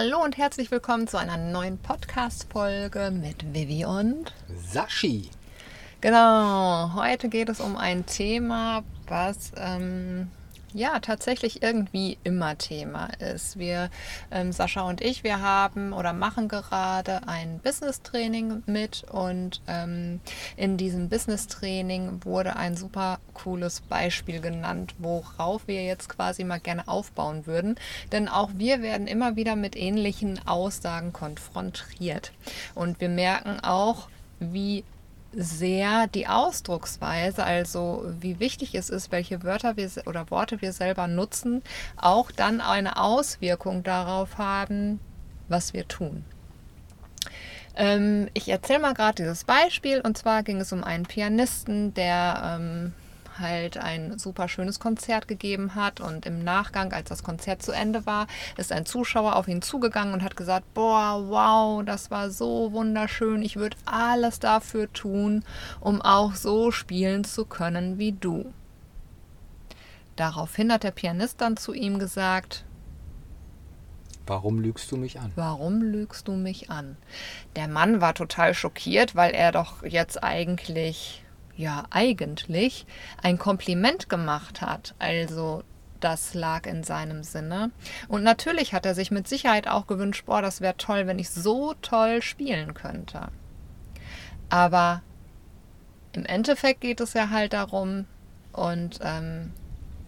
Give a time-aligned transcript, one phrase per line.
[0.00, 4.32] Hallo und herzlich willkommen zu einer neuen Podcast-Folge mit Vivi und
[4.70, 5.28] Sashi.
[6.00, 10.30] Genau, heute geht es um ein Thema, was ähm,
[10.72, 13.58] ja tatsächlich irgendwie immer Thema ist.
[13.58, 13.90] Wir,
[14.30, 20.20] ähm, Sascha und ich, wir haben oder machen gerade ein Business-Training mit und ähm,
[20.56, 26.88] in diesem Business-Training wurde ein super cooles Beispiel genannt, worauf wir jetzt quasi mal gerne
[26.88, 27.76] aufbauen würden.
[28.12, 32.32] Denn auch wir werden immer wieder mit ähnlichen Aussagen konfrontiert.
[32.74, 34.08] Und wir merken auch,
[34.40, 34.84] wie
[35.32, 41.06] sehr die Ausdrucksweise, also wie wichtig es ist, welche Wörter wir oder Worte wir selber
[41.06, 41.62] nutzen,
[41.96, 45.00] auch dann eine Auswirkung darauf haben,
[45.48, 46.24] was wir tun.
[47.76, 52.58] Ähm, ich erzähle mal gerade dieses Beispiel und zwar ging es um einen Pianisten, der
[52.60, 52.92] ähm,
[53.40, 58.06] halt ein super schönes Konzert gegeben hat und im Nachgang, als das Konzert zu Ende
[58.06, 62.72] war, ist ein Zuschauer auf ihn zugegangen und hat gesagt, boah, wow, das war so
[62.72, 65.44] wunderschön, ich würde alles dafür tun,
[65.80, 68.52] um auch so spielen zu können wie du.
[70.16, 72.64] Daraufhin hat der Pianist dann zu ihm gesagt,
[74.28, 75.32] Warum lügst du mich an?
[75.36, 76.98] Warum lügst du mich an?
[77.56, 81.24] Der Mann war total schockiert, weil er doch jetzt eigentlich
[81.58, 82.86] ja eigentlich
[83.22, 84.94] ein Kompliment gemacht hat.
[84.98, 85.62] Also
[86.00, 87.70] das lag in seinem Sinne.
[88.08, 91.28] Und natürlich hat er sich mit Sicherheit auch gewünscht, boah, das wäre toll, wenn ich
[91.28, 93.28] so toll spielen könnte.
[94.48, 95.02] Aber
[96.12, 98.06] im Endeffekt geht es ja halt darum,
[98.58, 99.52] und ähm,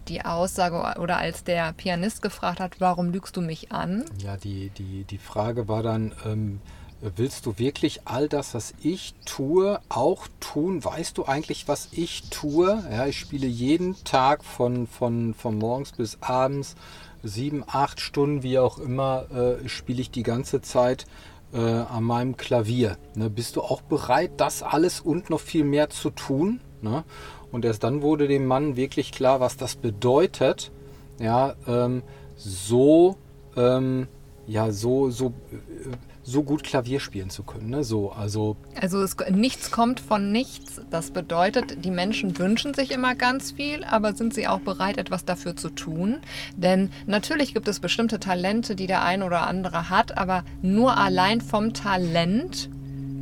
[0.07, 4.03] die Aussage oder als der Pianist gefragt hat, warum lügst du mich an?
[4.17, 6.59] Ja, die, die, die Frage war dann, ähm,
[7.01, 10.83] willst du wirklich all das, was ich tue, auch tun?
[10.83, 12.83] Weißt du eigentlich, was ich tue?
[12.91, 16.75] Ja, ich spiele jeden Tag von, von, von morgens bis abends,
[17.23, 21.05] sieben, acht Stunden, wie auch immer, äh, spiele ich die ganze Zeit
[21.53, 22.97] äh, an meinem Klavier.
[23.15, 26.61] Ne, bist du auch bereit, das alles und noch viel mehr zu tun?
[26.81, 27.03] Ne?
[27.51, 30.71] Und erst dann wurde dem Mann wirklich klar, was das bedeutet,
[31.19, 32.01] ja, ähm,
[32.37, 33.17] so,
[33.55, 34.07] ähm,
[34.47, 35.95] ja, so, so äh,
[36.31, 37.69] so gut Klavier spielen zu können.
[37.69, 37.83] Ne?
[37.83, 40.81] So, also also es, nichts kommt von nichts.
[40.89, 45.25] Das bedeutet, die Menschen wünschen sich immer ganz viel, aber sind sie auch bereit, etwas
[45.25, 46.19] dafür zu tun?
[46.55, 51.41] Denn natürlich gibt es bestimmte Talente, die der ein oder andere hat, aber nur allein
[51.41, 52.69] vom Talent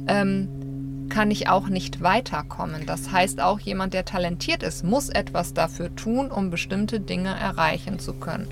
[0.08, 2.86] ähm, kann ich auch nicht weiterkommen.
[2.86, 7.98] Das heißt, auch jemand, der talentiert ist, muss etwas dafür tun, um bestimmte Dinge erreichen
[7.98, 8.48] zu können.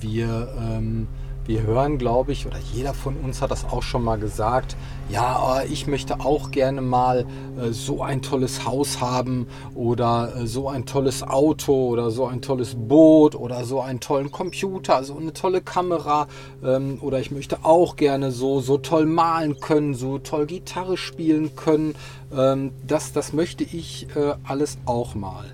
[0.00, 1.06] Wir ähm
[1.44, 4.76] wir hören, glaube ich, oder jeder von uns hat das auch schon mal gesagt,
[5.08, 7.26] ja, oh, ich möchte auch gerne mal
[7.60, 12.42] äh, so ein tolles Haus haben oder äh, so ein tolles Auto oder so ein
[12.42, 16.28] tolles Boot oder so einen tollen Computer, so eine tolle Kamera
[16.64, 21.56] ähm, oder ich möchte auch gerne so, so toll malen können, so toll Gitarre spielen
[21.56, 21.96] können.
[22.32, 25.44] Ähm, das, das möchte ich äh, alles auch mal.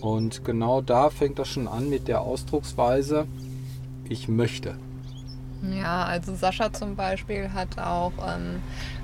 [0.00, 3.26] Und genau da fängt das schon an mit der Ausdrucksweise,
[4.08, 4.74] ich möchte.
[5.62, 8.62] Ja, also Sascha zum Beispiel hat auch ähm,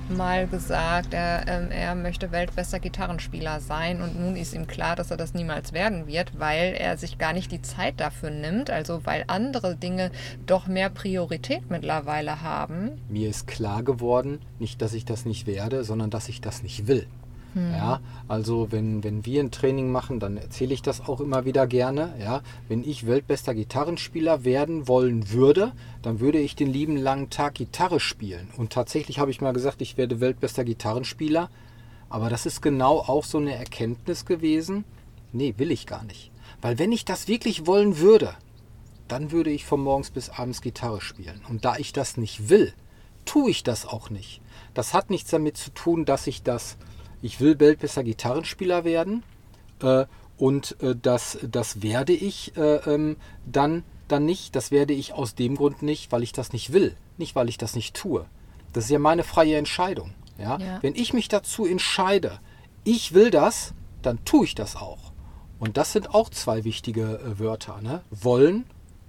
[0.09, 5.11] mal gesagt, er, ähm, er möchte weltbester Gitarrenspieler sein und nun ist ihm klar, dass
[5.11, 9.05] er das niemals werden wird, weil er sich gar nicht die Zeit dafür nimmt, also
[9.05, 10.11] weil andere Dinge
[10.47, 12.93] doch mehr Priorität mittlerweile haben.
[13.09, 16.87] Mir ist klar geworden, nicht, dass ich das nicht werde, sondern dass ich das nicht
[16.87, 17.06] will.
[17.56, 17.72] Hm.
[17.72, 21.67] Ja, also wenn, wenn wir ein Training machen, dann erzähle ich das auch immer wieder
[21.67, 22.15] gerne.
[22.21, 25.72] Ja, wenn ich weltbester Gitarrenspieler werden wollen würde,
[26.03, 28.50] dann würde ich den lieben langen Tag Gitarre spielen.
[28.59, 31.49] Und tatsächlich habe ich mal gesagt, ich werde weltbester Gitarrenspieler.
[32.11, 34.84] Aber das ist genau auch so eine Erkenntnis gewesen.
[35.33, 36.31] Nee, will ich gar nicht.
[36.61, 38.34] Weil wenn ich das wirklich wollen würde,
[39.08, 41.41] dann würde ich von morgens bis abends Gitarre spielen.
[41.49, 42.75] Und da ich das nicht will,
[43.25, 44.43] tue ich das auch nicht.
[44.75, 46.76] Das hat nichts damit zu tun, dass ich das
[47.23, 49.23] ich will weltbester Gitarrenspieler werden
[49.83, 53.17] äh, und äh, das, das werde ich äh, ähm,
[53.47, 54.55] dann, dann nicht.
[54.55, 57.59] Das werde ich aus dem Grund nicht, weil ich das nicht will, nicht weil ich
[57.59, 58.27] das nicht tue.
[58.73, 60.13] Das ist ja meine freie Entscheidung.
[60.39, 60.59] Ja?
[60.59, 60.79] ja.
[60.83, 62.41] Wenn ich mich dazu entscheide,
[62.85, 63.73] ich will das,
[64.03, 65.13] dann tue ich das auch.
[65.59, 67.81] Und das sind auch zwei wichtige äh, Wörter.
[67.81, 68.03] Ne?
[68.11, 68.67] Wollen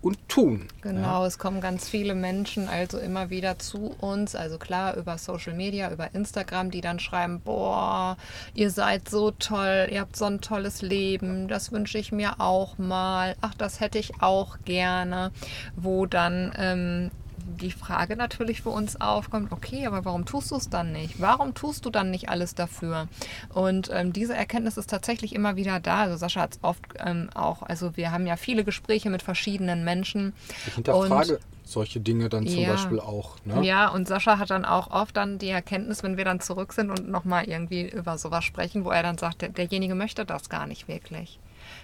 [0.07, 0.68] und tun.
[0.81, 1.27] Genau, ja.
[1.27, 5.92] es kommen ganz viele Menschen also immer wieder zu uns, also klar über Social Media,
[5.92, 8.18] über Instagram, die dann schreiben, boah,
[8.54, 12.77] ihr seid so toll, ihr habt so ein tolles Leben, das wünsche ich mir auch
[12.77, 15.31] mal, ach, das hätte ich auch gerne,
[15.75, 17.12] wo dann ähm,
[17.47, 21.21] die Frage natürlich für uns aufkommt, okay, aber warum tust du es dann nicht?
[21.21, 23.07] Warum tust du dann nicht alles dafür?
[23.53, 26.01] Und ähm, diese Erkenntnis ist tatsächlich immer wieder da.
[26.01, 29.83] Also Sascha hat es oft ähm, auch, also wir haben ja viele Gespräche mit verschiedenen
[29.83, 30.33] Menschen.
[30.67, 32.71] Ich hinterfrage solche Dinge dann zum Ja.
[32.71, 33.35] Beispiel auch.
[33.45, 33.65] Ne?
[33.65, 36.89] Ja, und Sascha hat dann auch oft dann die Erkenntnis, wenn wir dann zurück sind
[36.89, 40.65] und nochmal irgendwie über sowas sprechen, wo er dann sagt, der, derjenige möchte das gar
[40.65, 41.39] nicht wirklich.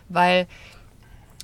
[0.10, 0.48] Weil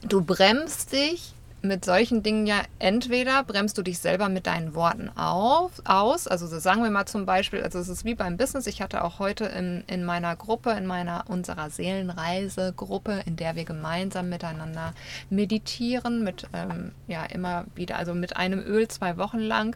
[0.04, 5.09] du bremst dich mit solchen Dingen ja entweder bremst du dich selber mit deinen Worten
[5.15, 6.27] auf, aus.
[6.27, 8.67] Also so sagen wir mal zum Beispiel, also es ist wie beim Business.
[8.67, 13.65] Ich hatte auch heute in, in meiner Gruppe, in meiner unserer Seelenreise-Gruppe, in der wir
[13.65, 14.94] gemeinsam miteinander
[15.29, 19.75] meditieren, mit ähm, ja immer wieder, also mit einem Öl zwei Wochen lang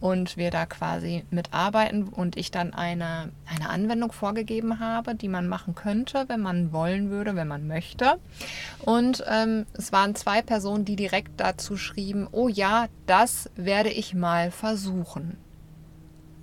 [0.00, 5.48] und wir da quasi mitarbeiten und ich dann eine, eine Anwendung vorgegeben habe, die man
[5.48, 8.18] machen könnte, wenn man wollen würde, wenn man möchte.
[8.80, 14.14] Und ähm, es waren zwei Personen, die direkt dazu schrieben, oh ja, das werde ich
[14.14, 15.38] mal versuchen.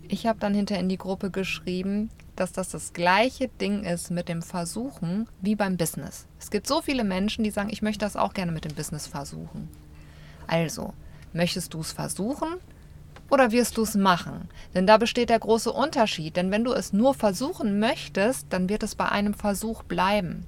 [0.08, 4.28] Ich habe dann hinter in die Gruppe geschrieben, dass das das gleiche Ding ist mit
[4.28, 6.26] dem Versuchen wie beim Business.
[6.40, 9.06] Es gibt so viele Menschen, die sagen, ich möchte das auch gerne mit dem Business
[9.06, 9.70] versuchen.
[10.48, 10.94] Also,
[11.32, 12.58] möchtest du es versuchen
[13.30, 14.50] oder wirst du es machen?
[14.74, 16.36] Denn da besteht der große Unterschied.
[16.36, 20.46] Denn wenn du es nur versuchen möchtest, dann wird es bei einem Versuch bleiben.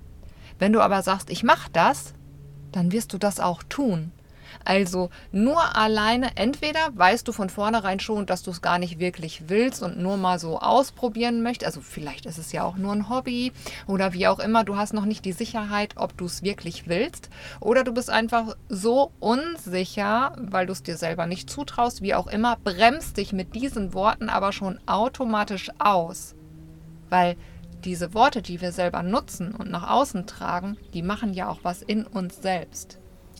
[0.60, 2.14] Wenn du aber sagst, ich mache das,
[2.72, 4.12] dann wirst du das auch tun.
[4.66, 9.44] Also nur alleine, entweder weißt du von vornherein schon, dass du es gar nicht wirklich
[9.48, 11.68] willst und nur mal so ausprobieren möchtest.
[11.68, 13.52] Also vielleicht ist es ja auch nur ein Hobby
[13.86, 14.64] oder wie auch immer.
[14.64, 17.30] Du hast noch nicht die Sicherheit, ob du es wirklich willst.
[17.60, 22.28] Oder du bist einfach so unsicher, weil du es dir selber nicht zutraust, wie auch
[22.28, 26.34] immer, bremst dich mit diesen Worten aber schon automatisch aus.
[27.10, 27.38] Weil
[27.84, 31.84] diese Worte, die wir selber nutzen und nach außen tragen, die machen ja auch was
[31.84, 32.98] in uns selbst.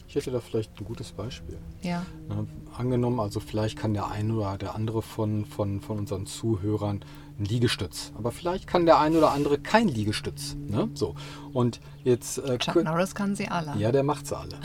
[0.08, 1.58] Ich hätte da vielleicht ein gutes Beispiel.
[1.82, 2.06] Ja.
[2.30, 2.48] Ne,
[2.78, 7.04] angenommen, also vielleicht kann der eine oder der andere von, von, von unseren Zuhörern
[7.40, 8.14] ein Liegestütz.
[8.18, 10.56] Aber vielleicht kann der eine oder andere kein Liegestütz.
[10.68, 10.90] Ne?
[10.94, 11.16] So.
[11.54, 12.38] Und jetzt.
[12.38, 13.74] Äh, Chuck Norris kann sie alle.
[13.78, 14.56] ja, der macht sie alle.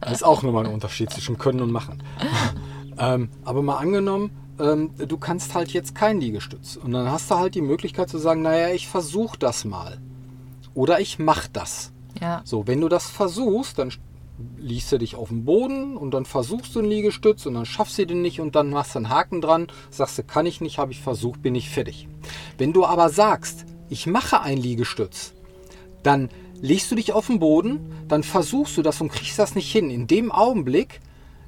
[0.00, 2.02] Das ist auch nochmal ein Unterschied zwischen können und machen.
[2.98, 6.76] ähm, aber mal angenommen, ähm, du kannst halt jetzt kein Liegestütz.
[6.76, 9.98] Und dann hast du halt die Möglichkeit zu sagen, naja, ich versuche das mal.
[10.74, 11.92] Oder ich mach das.
[12.20, 12.42] Ja.
[12.44, 13.90] So, wenn du das versuchst, dann
[14.56, 17.98] liegst du dich auf dem Boden und dann versuchst du einen Liegestütz und dann schaffst
[17.98, 20.78] du den nicht und dann machst du einen Haken dran, sagst du, kann ich nicht,
[20.78, 22.08] habe ich versucht, bin ich fertig.
[22.58, 25.34] Wenn du aber sagst, ich mache einen Liegestütz,
[26.02, 26.30] dann
[26.60, 29.90] legst du dich auf den Boden, dann versuchst du das und kriegst das nicht hin.
[29.90, 31.00] In dem Augenblick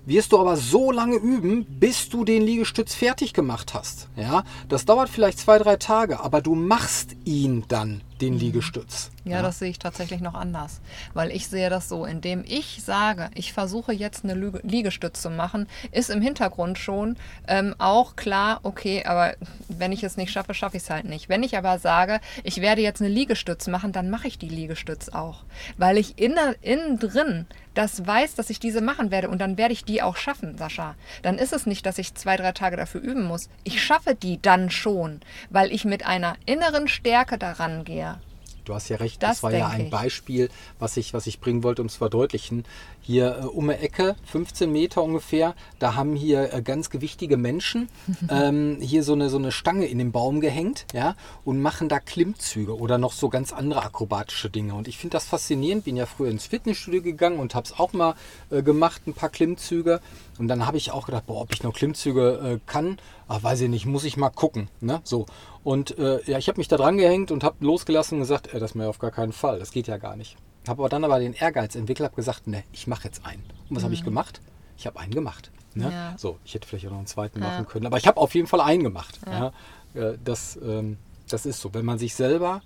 [0.06, 4.08] wirst du aber so lange üben, bis du den Liegestütz fertig gemacht hast.
[4.16, 9.10] Ja, das dauert vielleicht zwei, drei Tage, aber du machst ihn dann, den Liegestütz.
[9.24, 10.80] Ja, das sehe ich tatsächlich noch anders.
[11.12, 15.30] Weil ich sehe das so, indem ich sage, ich versuche jetzt eine Lüge- Liegestütz zu
[15.30, 17.16] machen, ist im Hintergrund schon
[17.48, 19.34] ähm, auch klar, okay, aber
[19.68, 21.28] wenn ich es nicht schaffe, schaffe ich es halt nicht.
[21.28, 25.08] Wenn ich aber sage, ich werde jetzt eine Liegestütz machen, dann mache ich die Liegestütz
[25.10, 25.44] auch.
[25.76, 29.72] Weil ich innen, innen drin das weiß, dass ich diese machen werde und dann werde
[29.72, 30.94] ich die auch schaffen, Sascha.
[31.22, 33.48] Dann ist es nicht, dass ich zwei, drei Tage dafür üben muss.
[33.64, 38.18] Ich schaffe die dann schon, weil ich mit einer inneren Stärke daran gehe.
[38.64, 39.90] Du hast ja recht, Das das, war ja ein ich.
[39.90, 42.64] Beispiel, was ich, was ich bringen wollte, um es zu verdeutlichen.
[43.00, 47.88] Hier äh, um die Ecke, 15 Meter ungefähr, da haben hier äh, ganz gewichtige Menschen
[48.30, 52.00] ähm, hier so eine, so eine Stange in den Baum gehängt ja, und machen da
[52.00, 54.74] Klimmzüge oder noch so ganz andere akrobatische Dinge.
[54.74, 57.92] Und ich finde das faszinierend, bin ja früher ins Fitnessstudio gegangen und habe es auch
[57.92, 58.14] mal
[58.50, 60.00] äh, gemacht, ein paar Klimmzüge.
[60.38, 63.60] Und dann habe ich auch gedacht, boah, ob ich noch Klimmzüge äh, kann, ah, weiß
[63.62, 64.68] ich nicht, muss ich mal gucken.
[64.80, 65.00] Ne?
[65.04, 65.26] So.
[65.64, 68.60] Und äh, ja, ich habe mich da dran gehängt und habe losgelassen und gesagt, äh,
[68.60, 70.36] das mir auf gar keinen Fall, das geht ja gar nicht.
[70.68, 73.42] Habe aber dann aber den Ehrgeiz entwickelt, habe gesagt, ne, ich mache jetzt einen.
[73.68, 74.40] Und was habe ich gemacht?
[74.76, 75.50] Ich habe einen gemacht.
[75.74, 75.90] Ne?
[75.90, 76.14] Ja.
[76.16, 77.48] So, ich hätte vielleicht auch noch einen zweiten Ja.
[77.48, 79.18] machen können, aber ich habe auf jeden Fall einen gemacht.
[79.26, 79.52] Ja.
[79.94, 81.72] Äh, das, ähm, das ist so.
[81.74, 82.62] Wenn man sich selber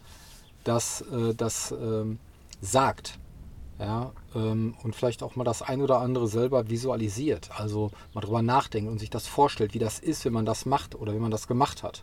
[0.64, 2.18] das, äh, das ähm,
[2.60, 3.18] sagt,
[3.78, 8.42] ja, ähm, und vielleicht auch mal das ein oder andere selber visualisiert, also mal drüber
[8.42, 11.30] nachdenkt und sich das vorstellt, wie das ist, wenn man das macht oder wenn man
[11.30, 12.02] das gemacht hat,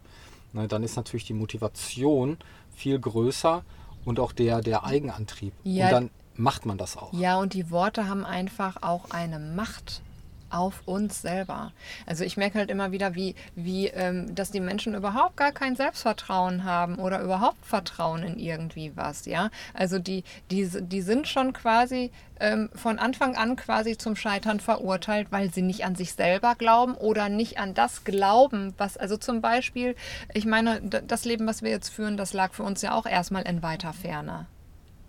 [0.56, 2.38] ne, dann ist natürlich die Motivation
[2.76, 3.64] viel größer
[4.04, 5.54] und auch der, der Eigenantrieb.
[5.64, 5.86] Ja.
[5.86, 7.14] Und dann macht man das auch.
[7.14, 10.02] Ja, und die Worte haben einfach auch eine Macht
[10.50, 11.72] auf uns selber.
[12.06, 15.76] Also ich merke halt immer wieder, wie, wie ähm, dass die Menschen überhaupt gar kein
[15.76, 19.50] Selbstvertrauen haben oder überhaupt Vertrauen in irgendwie was, ja.
[19.74, 25.28] Also die, die, die sind schon quasi ähm, von Anfang an quasi zum Scheitern verurteilt,
[25.32, 29.42] weil sie nicht an sich selber glauben oder nicht an das glauben, was, also zum
[29.42, 29.96] Beispiel,
[30.34, 33.44] ich meine, das Leben, was wir jetzt führen, das lag für uns ja auch erstmal
[33.44, 34.48] in weiter Ferne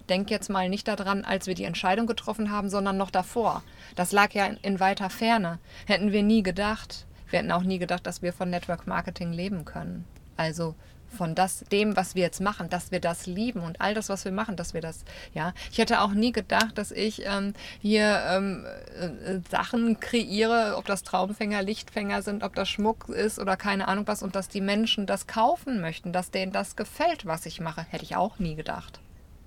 [0.08, 3.62] denk jetzt mal nicht daran, als wir die Entscheidung getroffen haben, sondern noch davor.
[3.94, 5.58] Das lag ja in, in weiter Ferne.
[5.86, 7.06] Hätten wir nie gedacht.
[7.30, 10.04] Wir hätten auch nie gedacht, dass wir von Network Marketing leben können.
[10.36, 10.74] Also
[11.16, 14.24] von das, dem, was wir jetzt machen, dass wir das lieben und all das, was
[14.24, 15.52] wir machen, dass wir das, ja.
[15.70, 18.64] Ich hätte auch nie gedacht, dass ich ähm, hier ähm,
[18.98, 24.06] äh, Sachen kreiere, ob das Traumfänger, Lichtfänger sind, ob das Schmuck ist oder keine Ahnung
[24.06, 27.86] was und dass die Menschen das kaufen möchten, dass denen das gefällt, was ich mache.
[27.88, 29.00] Hätte ich auch nie gedacht.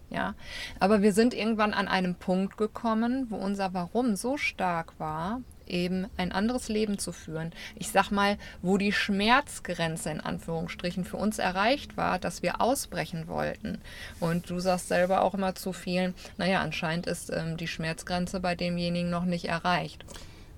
[0.09, 0.33] Ja,
[0.79, 6.07] aber wir sind irgendwann an einem Punkt gekommen, wo unser Warum so stark war, eben
[6.17, 7.53] ein anderes Leben zu führen.
[7.75, 13.27] Ich sag mal, wo die Schmerzgrenze in Anführungsstrichen für uns erreicht war, dass wir ausbrechen
[13.27, 13.79] wollten.
[14.19, 18.55] Und du sagst selber auch immer zu vielen, naja, anscheinend ist ähm, die Schmerzgrenze bei
[18.55, 20.03] demjenigen noch nicht erreicht.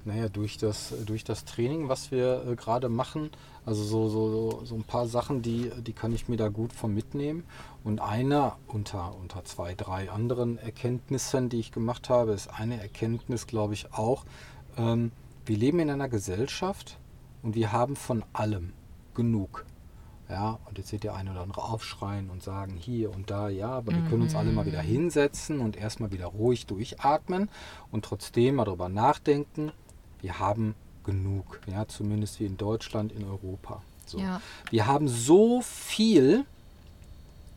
[0.04, 3.30] Naja, durch das, durch das Training, was wir äh, gerade machen,
[3.72, 6.94] also so, so, so ein paar Sachen, die, die kann ich mir da gut von
[6.94, 7.46] mitnehmen.
[7.86, 13.48] Und eine unter, unter zwei, drei anderen Erkenntnissen, die ich gemacht habe, ist eine Erkenntnis,
[13.48, 14.26] glaube ich, auch,
[14.78, 15.12] ähm,
[15.46, 16.98] wir leben in einer Gesellschaft
[17.44, 18.74] und wir haben von allem
[19.16, 19.66] genug.
[20.30, 23.70] Ja, und jetzt seht ihr eine oder andere aufschreien und sagen hier und da, ja,
[23.70, 24.88] aber wir können uns alle mal wieder mhm.
[24.88, 27.50] hinsetzen und erstmal wieder ruhig durchatmen
[27.90, 29.72] und trotzdem mal darüber nachdenken,
[30.22, 33.82] wir haben genug, ja, zumindest wie in Deutschland, in Europa.
[34.06, 34.20] So.
[34.20, 34.42] Ja.
[34.70, 36.46] Wir haben so viel,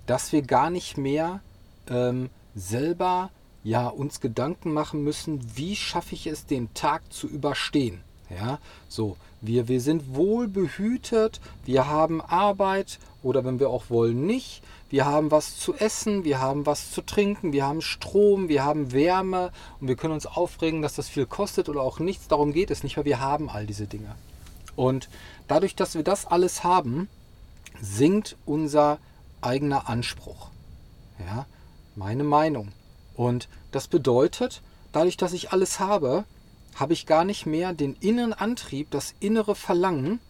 [0.06, 1.40] dass wir gar nicht mehr
[1.88, 3.30] ähm, selber
[3.64, 8.00] ja uns Gedanken machen müssen, wie schaffe ich es, den Tag zu überstehen.
[8.30, 8.58] Ja,
[8.88, 14.62] so, wir, wir sind wohl behütet, wir haben Arbeit oder wenn wir auch wollen, nicht.
[14.90, 18.92] Wir haben was zu essen, wir haben was zu trinken, wir haben Strom, wir haben
[18.92, 19.50] Wärme
[19.80, 22.28] und wir können uns aufregen, dass das viel kostet oder auch nichts.
[22.28, 24.14] Darum geht es nicht, weil wir haben all diese Dinge.
[24.76, 25.08] Und
[25.48, 27.08] dadurch, dass wir das alles haben,
[27.80, 28.98] sinkt unser
[29.40, 30.50] eigener Anspruch.
[31.18, 31.46] Ja,
[31.96, 32.68] meine Meinung.
[33.16, 34.62] Und das bedeutet,
[34.92, 36.24] dadurch, dass ich alles habe,
[36.74, 40.20] habe ich gar nicht mehr den inneren Antrieb, das innere Verlangen,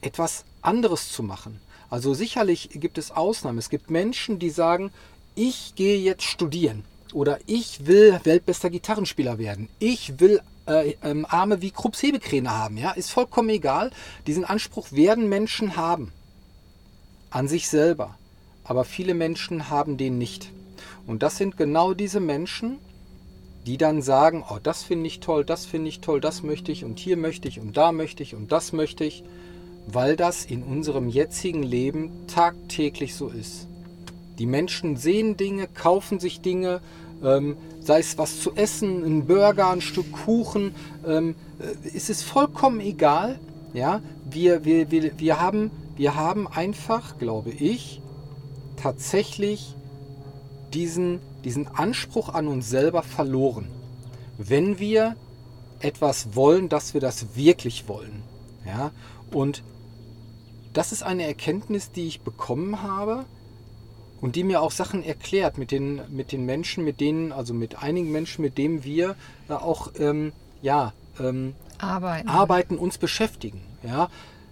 [0.00, 1.60] etwas anderes zu machen.
[1.90, 3.58] Also sicherlich gibt es Ausnahmen.
[3.58, 4.92] Es gibt Menschen, die sagen,
[5.34, 9.68] ich gehe jetzt studieren oder ich will weltbester Gitarrenspieler werden.
[9.80, 12.76] Ich will äh, ähm, Arme wie Krupps Hebekräne haben.
[12.76, 13.90] Ja, ist vollkommen egal.
[14.26, 16.12] Diesen Anspruch werden Menschen haben
[17.30, 18.16] an sich selber.
[18.62, 20.52] Aber viele Menschen haben den nicht.
[21.06, 22.78] Und das sind genau diese Menschen,
[23.66, 26.84] die dann sagen, oh, das finde ich toll, das finde ich toll, das möchte ich
[26.84, 29.22] und hier möchte ich und da möchte ich und das möchte ich,
[29.92, 33.66] weil das in unserem jetzigen Leben tagtäglich so ist.
[34.38, 36.80] Die Menschen sehen Dinge, kaufen sich Dinge,
[37.22, 40.74] ähm, sei es was zu essen, ein Burger, ein Stück Kuchen,
[41.06, 43.38] ähm, äh, es ist vollkommen egal.
[43.72, 48.00] Ja, wir, wir, wir, wir, haben, wir haben einfach, glaube ich,
[48.76, 49.76] tatsächlich
[50.72, 53.66] diesen, diesen Anspruch an uns selber verloren.
[54.38, 55.16] Wenn wir
[55.80, 58.22] etwas wollen, dass wir das wirklich wollen.
[58.66, 58.90] Ja?
[59.32, 59.62] Und
[60.72, 63.24] das ist eine Erkenntnis, die ich bekommen habe
[64.20, 67.82] und die mir auch Sachen erklärt mit den, mit den Menschen, mit denen, also mit
[67.82, 69.16] einigen Menschen, mit denen wir
[69.48, 72.28] äh, auch ähm, ja, ähm, arbeiten.
[72.28, 73.60] arbeiten, uns beschäftigen.
[73.82, 74.10] Ja?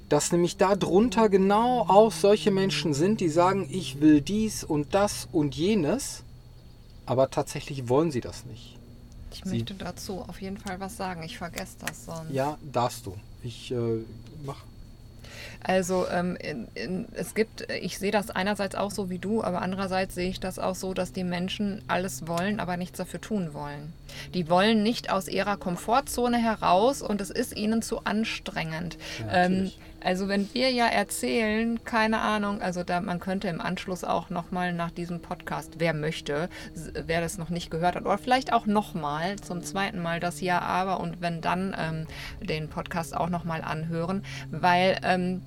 [0.09, 5.29] dass nämlich darunter genau auch solche Menschen sind, die sagen, ich will dies und das
[5.33, 6.25] und jenes,
[7.07, 8.79] aber tatsächlich wollen sie das nicht.
[9.33, 12.31] Ich sie möchte dazu auf jeden Fall was sagen, ich vergesse das sonst.
[12.31, 13.15] Ja, darfst du.
[13.43, 14.05] Ich äh,
[14.45, 14.63] mach.
[15.63, 19.61] Also ähm, in, in, es gibt, ich sehe das einerseits auch so wie du, aber
[19.61, 23.55] andererseits sehe ich das auch so, dass die Menschen alles wollen, aber nichts dafür tun
[23.55, 23.93] wollen.
[24.35, 28.99] Die wollen nicht aus ihrer Komfortzone heraus und es ist ihnen zu anstrengend.
[29.21, 34.05] Ja, ähm, also wenn wir ja erzählen, keine Ahnung, also da man könnte im Anschluss
[34.05, 38.53] auch nochmal nach diesem Podcast, wer möchte, wer das noch nicht gehört hat, oder vielleicht
[38.53, 42.07] auch nochmal zum zweiten Mal das Ja, aber und wenn dann ähm,
[42.41, 45.43] den Podcast auch nochmal anhören, weil ähm,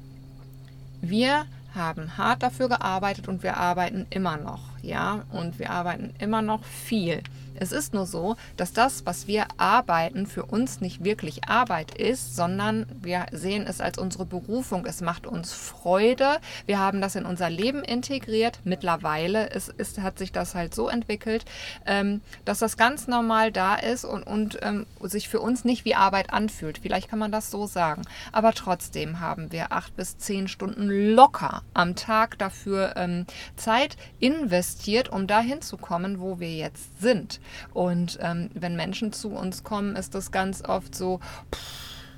[1.02, 6.42] wir haben hart dafür gearbeitet und wir arbeiten immer noch, ja, und wir arbeiten immer
[6.42, 7.22] noch viel.
[7.62, 12.36] Es ist nur so, dass das, was wir arbeiten, für uns nicht wirklich Arbeit ist,
[12.36, 14.88] sondern wir sehen es als unsere Berufung.
[14.88, 16.40] Es macht uns Freude.
[16.66, 18.60] Wir haben das in unser Leben integriert.
[18.64, 21.46] Mittlerweile ist, ist, hat sich das halt so entwickelt,
[21.86, 25.94] ähm, dass das ganz normal da ist und, und ähm, sich für uns nicht wie
[25.94, 26.80] Arbeit anfühlt.
[26.80, 28.02] Vielleicht kann man das so sagen.
[28.32, 34.71] Aber trotzdem haben wir acht bis zehn Stunden locker am Tag dafür ähm, Zeit investiert,
[35.10, 37.40] um dahin zu kommen, wo wir jetzt sind.
[37.74, 41.20] Und ähm, wenn Menschen zu uns kommen, ist das ganz oft so,
[41.54, 41.62] pff,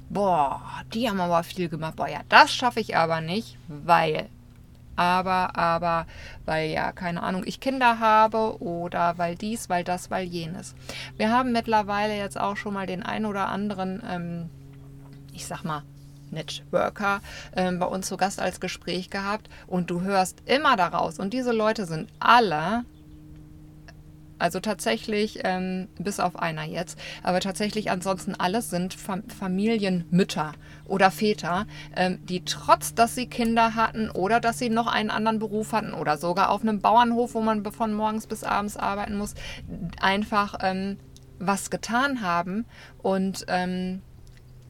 [0.10, 0.62] boah,
[0.94, 1.96] die haben aber viel gemacht.
[1.96, 4.30] Boah, ja, das schaffe ich aber nicht, weil
[4.96, 6.06] aber, aber,
[6.46, 10.76] weil ja, keine Ahnung, ich Kinder habe oder weil dies, weil das, weil jenes.
[11.18, 14.50] Wir haben mittlerweile jetzt auch schon mal den ein oder anderen, ähm,
[15.34, 15.84] ich sag mal,
[16.34, 17.22] Networker
[17.56, 19.50] ähm, bei uns zu Gast als Gespräch gehabt.
[19.68, 21.20] Und du hörst immer daraus.
[21.20, 22.84] Und diese Leute sind alle
[24.44, 30.52] also tatsächlich, ähm, bis auf einer jetzt, aber tatsächlich ansonsten alles sind Fam Familienmütter
[30.86, 35.40] oder Väter, ähm, die trotz, dass sie Kinder hatten oder dass sie noch einen anderen
[35.40, 39.34] Beruf hatten oder sogar auf einem Bauernhof, wo man von morgens bis abends arbeiten muss,
[40.02, 40.98] einfach ähm,
[41.40, 42.66] was getan haben.
[43.02, 44.02] Und ähm,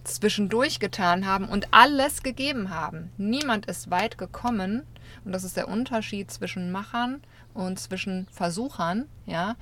[0.04, 3.12] zwischendurch getan haben und alles gegeben haben.
[3.18, 4.84] Niemand ist weit gekommen
[5.26, 7.22] und das ist der Unterschied zwischen Machern
[7.54, 9.56] und zwischen Versuchern, ja,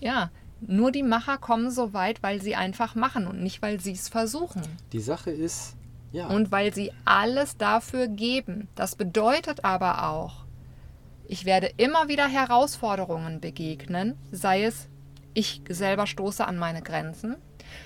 [0.00, 0.30] ja,
[0.60, 4.08] nur die Macher kommen so weit, weil sie einfach machen und nicht, weil sie es
[4.08, 4.62] versuchen.
[4.92, 5.76] Die Sache ist,
[6.12, 6.28] ja.
[6.28, 8.68] Und weil sie alles dafür geben.
[8.74, 10.46] Das bedeutet aber auch,
[11.28, 14.88] ich werde immer wieder Herausforderungen begegnen, sei es,
[15.34, 17.36] ich selber stoße an meine Grenzen,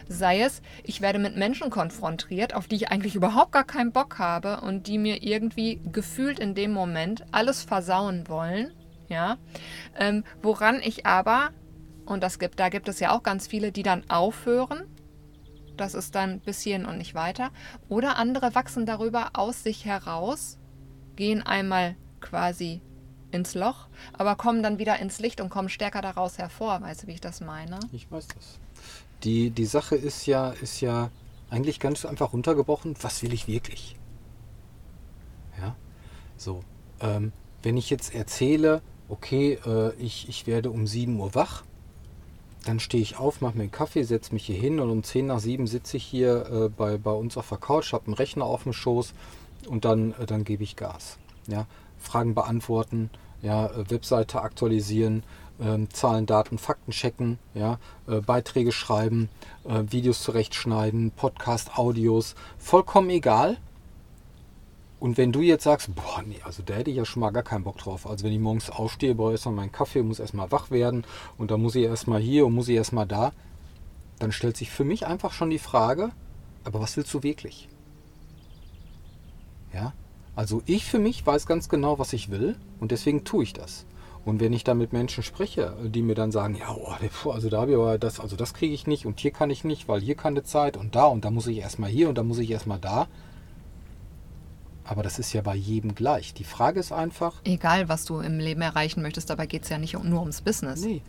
[0.08, 4.18] sei es, ich werde mit Menschen konfrontiert, auf die ich eigentlich überhaupt gar keinen Bock
[4.18, 8.72] habe und die mir irgendwie gefühlt in dem Moment alles versauen wollen
[9.10, 9.38] ja,
[9.96, 11.50] ähm, woran ich aber,
[12.06, 14.84] und das gibt, da gibt es ja auch ganz viele, die dann aufhören,
[15.76, 17.50] das ist dann bis hierhin und nicht weiter,
[17.88, 20.58] oder andere wachsen darüber aus sich heraus,
[21.16, 22.82] gehen einmal quasi
[23.32, 26.80] ins Loch, aber kommen dann wieder ins Licht und kommen stärker daraus hervor.
[26.80, 27.80] Weißt du, wie ich das meine?
[27.92, 28.60] Ich weiß das.
[29.22, 31.10] Die, die Sache ist ja, ist ja
[31.50, 33.96] eigentlich ganz einfach runtergebrochen, was will ich wirklich?
[35.58, 35.76] Ja,
[36.36, 36.62] so.
[37.00, 41.64] Ähm, wenn ich jetzt erzähle, okay, äh, ich, ich werde um 7 Uhr wach.
[42.64, 45.26] Dann stehe ich auf, mache mir einen Kaffee, setze mich hier hin und um 10
[45.26, 48.44] nach 7 sitze ich hier äh, bei, bei uns auf der Couch, habe einen Rechner
[48.44, 49.14] auf dem Schoß
[49.68, 51.18] und dann, äh, dann gebe ich Gas.
[51.46, 51.66] Ja?
[51.98, 53.10] Fragen beantworten,
[53.42, 55.22] ja, äh, Webseite aktualisieren,
[55.60, 59.28] ähm, Zahlen, Daten, Fakten checken, ja, äh, Beiträge schreiben,
[59.64, 63.58] äh, Videos zurechtschneiden, Podcast, Audios, vollkommen egal.
[64.98, 67.42] Und wenn du jetzt sagst, boah, nee, also da hätte ich ja schon mal gar
[67.42, 68.06] keinen Bock drauf.
[68.06, 71.04] Also wenn ich morgens aufstehe, brauche ich erstmal meinen Kaffee, muss erstmal wach werden
[71.38, 73.32] und dann muss ich erstmal hier und muss ich erstmal da,
[74.18, 76.10] dann stellt sich für mich einfach schon die Frage,
[76.64, 77.68] aber was willst du wirklich?
[79.72, 79.94] Ja?
[80.36, 83.86] Also ich für mich weiß ganz genau, was ich will und deswegen tue ich das.
[84.24, 87.62] Und wenn ich dann mit Menschen spreche, die mir dann sagen, ja, oh, also da
[87.62, 90.00] habe ich aber das, also das kriege ich nicht und hier kann ich nicht, weil
[90.00, 92.50] hier keine Zeit und da und da muss ich erstmal hier und da muss ich
[92.50, 93.08] erstmal da,
[94.84, 96.34] aber das ist ja bei jedem gleich.
[96.34, 97.40] Die Frage ist einfach.
[97.44, 100.84] Egal, was du im Leben erreichen möchtest, dabei geht es ja nicht nur ums Business.
[100.84, 101.00] Nee.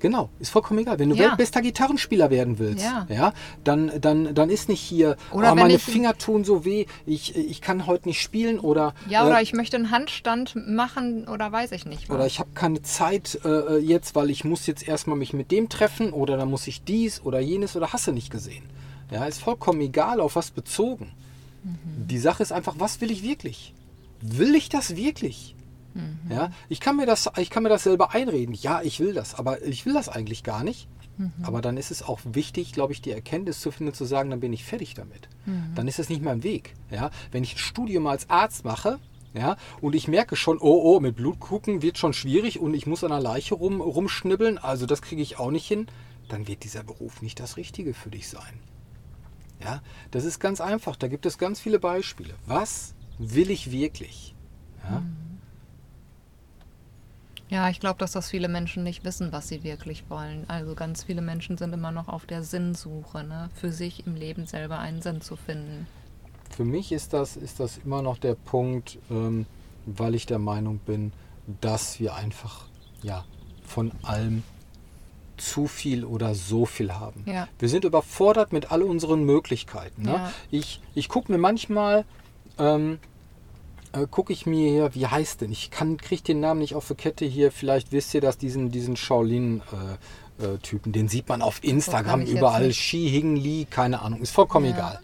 [0.00, 0.98] Genau, ist vollkommen egal.
[0.98, 1.28] Wenn du ja.
[1.28, 3.06] weltbester Gitarrenspieler werden willst, ja.
[3.10, 3.32] ja,
[3.64, 7.60] dann, dann, dann ist nicht hier, oder oh, meine Finger tun so weh, ich, ich
[7.60, 8.94] kann heute nicht spielen oder.
[9.08, 12.08] Ja, oder äh, ich möchte einen Handstand machen oder weiß ich nicht.
[12.08, 12.16] Was.
[12.16, 15.68] Oder ich habe keine Zeit äh, jetzt, weil ich muss jetzt erstmal mich mit dem
[15.68, 18.64] treffen oder dann muss ich dies oder jenes oder hasse nicht gesehen.
[19.10, 21.12] Ja, ist vollkommen egal, auf was bezogen.
[21.62, 22.06] Mhm.
[22.06, 23.74] Die Sache ist einfach, was will ich wirklich?
[24.22, 25.54] Will ich das wirklich?
[25.94, 26.30] Mhm.
[26.30, 28.54] Ja, ich kann mir das, ich kann mir das selber einreden.
[28.54, 30.88] Ja, ich will das, aber ich will das eigentlich gar nicht.
[31.18, 31.32] Mhm.
[31.42, 34.40] Aber dann ist es auch wichtig, glaube ich, die Erkenntnis zu finden, zu sagen, dann
[34.40, 35.28] bin ich fertig damit.
[35.46, 35.74] Mhm.
[35.74, 36.74] Dann ist das nicht mein Weg.
[36.90, 38.98] Ja, wenn ich ein Studium als Arzt mache,
[39.32, 42.86] ja, und ich merke schon, oh, oh, mit Blut gucken wird schon schwierig und ich
[42.86, 45.86] muss an der Leiche rum, rumschnibbeln, also das kriege ich auch nicht hin,
[46.28, 48.60] dann wird dieser Beruf nicht das Richtige für dich sein.
[49.62, 50.96] Ja, das ist ganz einfach.
[50.96, 52.34] Da gibt es ganz viele Beispiele.
[52.46, 54.34] Was will ich wirklich?
[54.82, 55.02] Ja,
[57.50, 60.44] ja ich glaube, dass das viele Menschen nicht wissen, was sie wirklich wollen.
[60.48, 63.50] Also ganz viele Menschen sind immer noch auf der Sinnsuche, ne?
[63.54, 65.86] für sich im Leben selber einen Sinn zu finden.
[66.50, 69.46] Für mich ist das, ist das immer noch der Punkt, ähm,
[69.86, 71.12] weil ich der Meinung bin,
[71.60, 72.66] dass wir einfach
[73.02, 73.24] ja,
[73.64, 74.42] von allem
[75.36, 77.24] zu viel oder so viel haben.
[77.26, 77.48] Ja.
[77.58, 80.02] Wir sind überfordert mit all unseren Möglichkeiten.
[80.02, 80.12] Ne?
[80.12, 80.32] Ja.
[80.50, 82.04] Ich, ich gucke mir manchmal,
[82.58, 82.98] ähm,
[83.92, 85.52] äh, gucke ich mir hier, wie heißt denn?
[85.52, 87.50] Ich kriege den Namen nicht auf der Kette hier.
[87.52, 89.62] Vielleicht wisst ihr das, diesen, diesen Shaolin-Typen.
[90.40, 92.72] Äh, äh, den sieht man auf Instagram überall.
[92.72, 94.20] Shi Hing Li, keine Ahnung.
[94.20, 94.72] Ist vollkommen ja.
[94.72, 95.00] egal.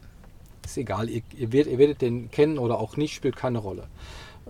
[0.64, 1.08] Ist egal.
[1.08, 3.88] Ihr, ihr, werdet, ihr werdet den kennen oder auch nicht, spielt keine Rolle.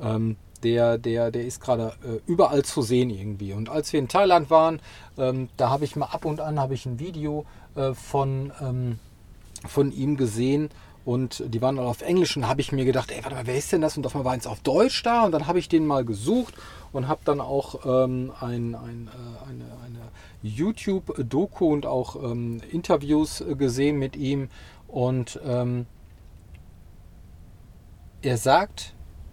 [0.00, 3.52] Ähm, der, der, der ist gerade äh, überall zu sehen irgendwie.
[3.52, 4.80] Und als wir in Thailand waren,
[5.18, 8.98] ähm, da habe ich mal ab und an habe ich ein Video äh, von, ähm,
[9.66, 10.70] von ihm gesehen
[11.06, 13.56] und die waren alle auf Englisch und habe ich mir gedacht, ey, warte mal, wer
[13.56, 13.96] ist denn das?
[13.96, 16.54] Und auf einmal war es auf Deutsch da und dann habe ich den mal gesucht
[16.90, 20.10] und habe dann auch ähm, ein, ein, äh, eine, eine
[20.42, 24.48] YouTube-Doku und auch ähm, Interviews gesehen mit ihm
[24.88, 25.86] und ähm,
[28.20, 28.92] er sagt,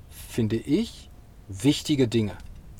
[0.09, 1.09] finde ich,
[1.47, 2.37] wichtige Dinge.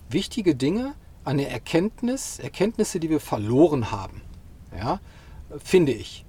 [0.07, 0.93] Wichtige Dinge,
[1.25, 4.21] eine Erkenntnis, Erkenntnisse, die wir verloren haben.
[4.77, 4.99] Ja,
[5.57, 6.25] finde ich.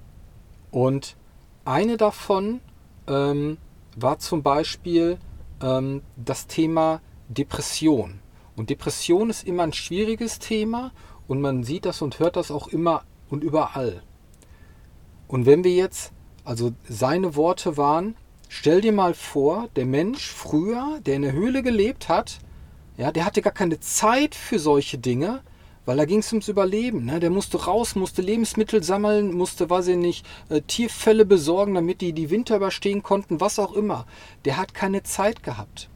[0.70, 1.16] Und
[1.64, 2.60] eine davon
[3.06, 3.58] ähm,
[3.96, 5.18] war zum Beispiel
[5.62, 8.20] ähm, das Thema Depression.
[8.56, 10.92] Und Depression ist immer ein schwieriges Thema
[11.26, 14.02] und man sieht das und hört das auch immer und überall.
[15.26, 16.12] Und wenn wir jetzt,
[16.44, 18.14] also seine Worte waren,
[18.48, 22.38] stell dir mal vor, der Mensch früher, der in der Höhle gelebt hat,
[22.96, 25.42] ja, der hatte gar keine Zeit für solche Dinge,
[25.84, 27.04] weil da ging es ums Überleben.
[27.04, 27.20] Ne?
[27.20, 32.12] Der musste raus, musste Lebensmittel sammeln, musste, weiß ich nicht, äh, Tierfälle besorgen, damit die
[32.12, 34.06] die Winter überstehen konnten, was auch immer.
[34.44, 35.88] Der hat keine Zeit gehabt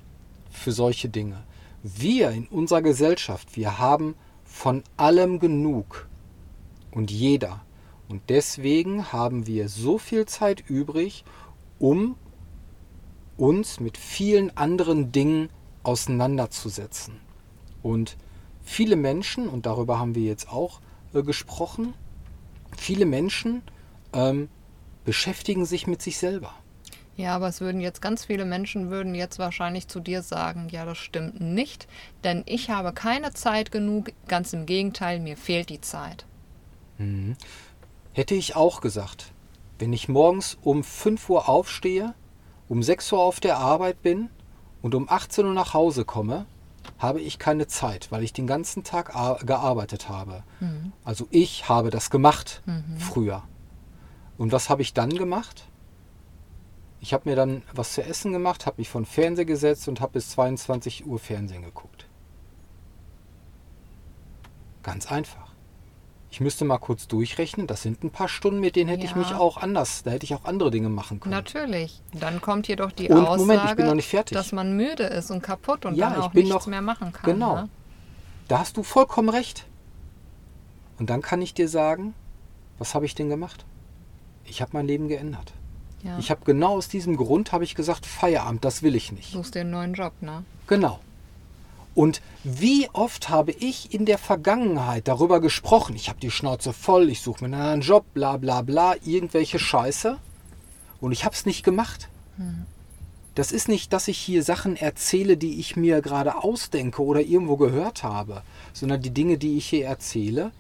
[0.51, 1.43] für solche Dinge.
[1.83, 6.09] Wir in unserer Gesellschaft, wir haben von allem genug.
[6.91, 7.65] Und jeder.
[8.09, 11.25] Und deswegen haben wir so viel Zeit übrig,
[11.79, 12.17] um
[13.37, 15.51] uns mit vielen anderen Dingen
[15.83, 17.21] auseinanderzusetzen.
[17.83, 18.17] Und
[18.69, 20.81] viele Menschen, und darüber haben wir jetzt auch
[21.15, 21.95] äh, gesprochen,
[22.77, 23.63] viele Menschen
[24.13, 24.49] ähm,
[25.05, 26.53] beschäftigen sich mit sich selber.
[27.17, 30.85] Ja, aber es würden jetzt ganz viele Menschen würden jetzt wahrscheinlich zu dir sagen, ja,
[30.85, 31.89] das stimmt nicht,
[32.23, 36.27] denn ich habe keine Zeit genug, ganz im Gegenteil, mir fehlt die Zeit.
[36.99, 37.37] Mhm.
[38.13, 39.33] Hätte ich auch gesagt,
[39.79, 42.15] wenn ich morgens um 5 Uhr aufstehe,
[42.69, 44.31] um 6 Uhr auf der Arbeit bin
[44.83, 46.47] und um 18 Uhr nach Hause komme,
[46.99, 49.13] habe ich keine Zeit, weil ich den ganzen Tag
[49.47, 50.43] gearbeitet habe.
[50.61, 50.93] Mhm.
[51.05, 52.99] Also ich habe das gemacht mhm.
[52.99, 53.45] früher.
[54.37, 55.69] Und was habe ich dann gemacht?
[57.01, 60.01] Ich habe mir dann was zu essen gemacht, habe mich vor den Fernseher gesetzt und
[60.01, 62.09] habe bis 22 Uhr Fernsehen geguckt.
[64.83, 65.48] Ganz einfach.
[66.31, 69.11] Ich müsste mal kurz durchrechnen, das sind ein paar Stunden, mit denen hätte ja.
[69.11, 71.35] ich mich auch anders, da hätte ich auch andere Dinge machen können.
[71.35, 72.03] Natürlich.
[72.13, 74.37] Dann kommt hier doch die und, Aussage, Moment, ich bin noch nicht fertig.
[74.37, 77.33] dass man müde ist und kaputt und ja, dann auch nichts noch, mehr machen kann.
[77.33, 77.55] Genau.
[77.63, 77.69] Ne?
[78.47, 79.65] Da hast du vollkommen recht.
[80.99, 82.15] Und dann kann ich dir sagen,
[82.79, 83.65] was habe ich denn gemacht?
[84.45, 85.53] Ich habe mein Leben geändert.
[86.03, 86.19] Ja.
[86.19, 89.33] Ich habe genau aus diesem Grund habe ich gesagt, Feierabend, das will ich nicht.
[89.33, 90.45] Suchst dir einen neuen Job, ne?
[90.67, 91.01] Genau.
[91.99, 97.11] Und wie oft habe ich in der Vergangenheit darüber gesprochen, ich habe die Schnauze voll,
[97.11, 100.17] ich suche mir einen anderen Job, bla bla bla, irgendwelche Scheiße.
[101.01, 102.09] Und ich habe es nicht gemacht.
[103.35, 107.57] Das ist nicht, dass ich hier Sachen erzähle, die ich mir gerade ausdenke oder irgendwo
[107.57, 110.53] gehört habe, sondern die Dinge, die ich hier erzähle,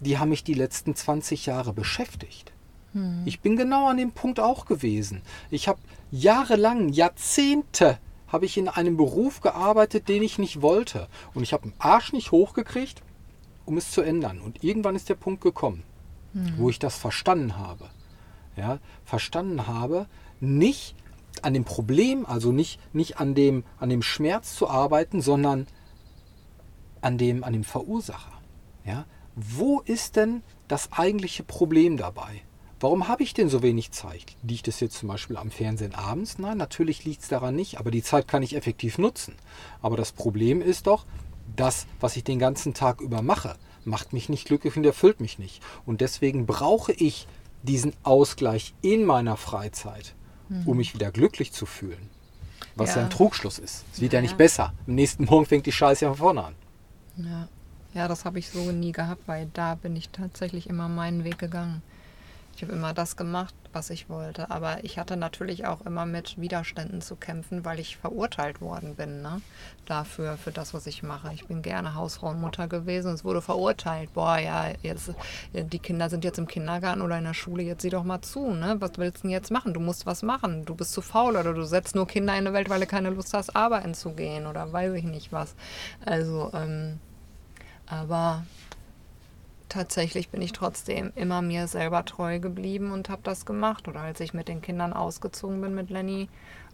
[0.00, 2.50] die haben mich die letzten 20 Jahre beschäftigt.
[2.94, 3.24] Hm.
[3.26, 5.20] Ich bin genau an dem Punkt auch gewesen.
[5.50, 5.80] Ich habe
[6.10, 7.98] jahrelang, Jahrzehnte
[8.32, 11.08] habe ich in einem Beruf gearbeitet, den ich nicht wollte.
[11.34, 13.02] Und ich habe den Arsch nicht hochgekriegt,
[13.66, 14.40] um es zu ändern.
[14.40, 15.84] Und irgendwann ist der Punkt gekommen,
[16.32, 16.54] mhm.
[16.56, 17.90] wo ich das verstanden habe.
[18.56, 20.06] Ja, verstanden habe,
[20.40, 20.94] nicht
[21.40, 25.66] an dem Problem, also nicht, nicht an, dem, an dem Schmerz zu arbeiten, sondern
[27.00, 28.32] an dem, an dem Verursacher.
[28.84, 29.06] Ja?
[29.34, 32.42] Wo ist denn das eigentliche Problem dabei?
[32.82, 34.34] Warum habe ich denn so wenig Zeit?
[34.42, 36.40] Liegt es jetzt zum Beispiel am Fernsehen abends?
[36.40, 39.36] Nein, natürlich liegt es daran nicht, aber die Zeit kann ich effektiv nutzen.
[39.82, 41.06] Aber das Problem ist doch,
[41.54, 45.38] das, was ich den ganzen Tag über mache, macht mich nicht glücklich und erfüllt mich
[45.38, 45.62] nicht.
[45.86, 47.28] Und deswegen brauche ich
[47.62, 50.16] diesen Ausgleich in meiner Freizeit,
[50.48, 50.66] mhm.
[50.66, 52.10] um mich wieder glücklich zu fühlen.
[52.74, 53.84] Was ja, ja ein Trugschluss ist.
[53.92, 54.72] Es wird ja, ja nicht besser.
[54.88, 56.54] Am nächsten Morgen fängt die Scheiße ja von vorne an.
[57.16, 57.48] Ja.
[57.94, 61.38] ja, das habe ich so nie gehabt, weil da bin ich tatsächlich immer meinen Weg
[61.38, 61.80] gegangen.
[62.56, 64.50] Ich habe immer das gemacht, was ich wollte.
[64.50, 69.22] Aber ich hatte natürlich auch immer mit Widerständen zu kämpfen, weil ich verurteilt worden bin
[69.22, 69.40] ne?
[69.86, 71.32] dafür, für das, was ich mache.
[71.32, 71.94] Ich bin gerne
[72.68, 74.12] gewesen und es wurde verurteilt.
[74.14, 75.12] Boah, ja, jetzt,
[75.52, 78.52] die Kinder sind jetzt im Kindergarten oder in der Schule, jetzt sieh doch mal zu.
[78.52, 78.76] Ne?
[78.78, 79.74] Was willst du denn jetzt machen?
[79.74, 80.64] Du musst was machen.
[80.64, 83.10] Du bist zu faul oder du setzt nur Kinder in die Welt, weil du keine
[83.10, 85.54] Lust hast, arbeiten zu gehen oder weiß ich nicht was.
[86.04, 86.98] Also, ähm,
[87.86, 88.44] aber
[89.72, 93.88] tatsächlich bin ich trotzdem immer mir selber treu geblieben und habe das gemacht.
[93.88, 96.28] Oder als ich mit den Kindern ausgezogen bin mit Lenny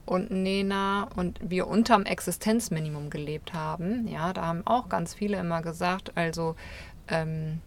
[0.04, 5.62] und Nena und wir unterm Existenzminimum gelebt haben, ja, da haben auch ganz viele immer
[5.62, 6.56] gesagt, also
[7.08, 7.60] ähm,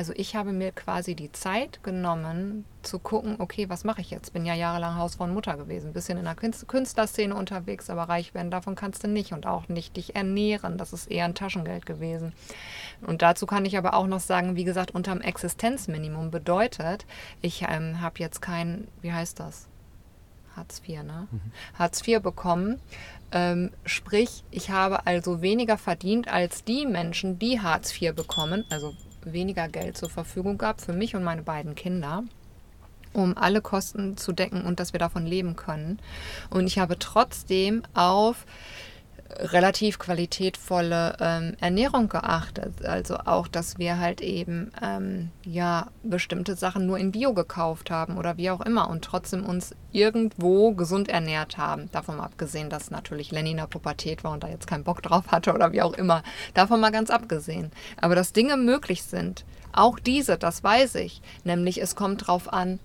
[0.00, 4.32] also ich habe mir quasi die Zeit genommen zu gucken, okay, was mache ich jetzt?
[4.32, 8.50] Bin ja jahrelang Hausfrau und Mutter gewesen, bisschen in der Künstlerszene unterwegs, aber reich werden
[8.50, 10.78] davon kannst du nicht und auch nicht dich ernähren.
[10.78, 12.32] Das ist eher ein Taschengeld gewesen.
[13.02, 17.04] Und dazu kann ich aber auch noch sagen, wie gesagt, unterm Existenzminimum bedeutet,
[17.42, 19.68] ich ähm, habe jetzt kein, wie heißt das?
[20.56, 21.28] Hartz IV, ne?
[21.30, 21.40] Mhm.
[21.78, 22.80] Hartz IV bekommen.
[23.32, 28.94] Ähm, sprich, ich habe also weniger verdient als die Menschen, die Hartz IV bekommen, also
[29.24, 32.24] weniger Geld zur Verfügung gab für mich und meine beiden Kinder
[33.12, 35.98] um alle Kosten zu decken und dass wir davon leben können.
[36.48, 38.46] Und ich habe trotzdem auf
[39.38, 42.84] relativ qualitätvolle ähm, Ernährung geachtet.
[42.84, 48.18] Also auch, dass wir halt eben ähm, ja bestimmte Sachen nur in Bio gekauft haben
[48.18, 51.90] oder wie auch immer und trotzdem uns irgendwo gesund ernährt haben.
[51.92, 55.02] Davon mal abgesehen, dass natürlich Lenny in der Pubertät war und da jetzt keinen Bock
[55.02, 56.22] drauf hatte oder wie auch immer.
[56.54, 57.70] Davon mal ganz abgesehen.
[58.00, 61.22] Aber dass Dinge möglich sind, auch diese, das weiß ich.
[61.44, 62.80] Nämlich es kommt drauf an,